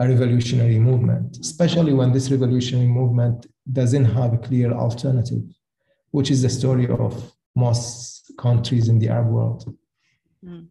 [0.00, 5.42] a revolutionary movement, especially when this revolutionary movement doesn't have a clear alternative,
[6.10, 9.76] which is the story of most countries in the Arab world.
[10.42, 10.68] Mm.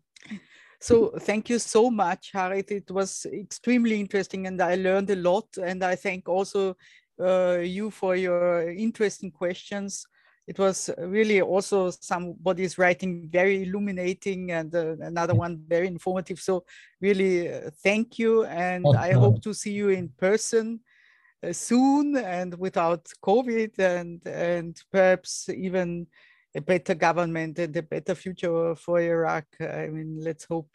[0.81, 2.71] So thank you so much, Harith.
[2.71, 5.45] It was extremely interesting and I learned a lot.
[5.61, 6.75] And I thank also
[7.19, 10.07] uh, you for your interesting questions.
[10.49, 16.39] It was really also somebody's writing very illuminating and uh, another one very informative.
[16.39, 16.65] So
[16.99, 18.45] really uh, thank you.
[18.45, 18.97] And okay.
[18.97, 20.79] I hope to see you in person
[21.43, 26.07] uh, soon and without COVID and, and perhaps even
[26.55, 29.45] a better government and a better future for Iraq.
[29.61, 30.71] I mean, let's hope.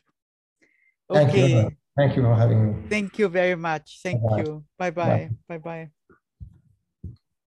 [1.10, 1.24] Okay.
[1.26, 1.76] Thank you.
[1.96, 2.88] Thank you for having me.
[2.88, 3.98] Thank you very much.
[4.04, 4.46] Thank bye -bye.
[4.46, 4.64] you.
[4.78, 5.30] Bye bye.
[5.48, 5.93] Bye bye.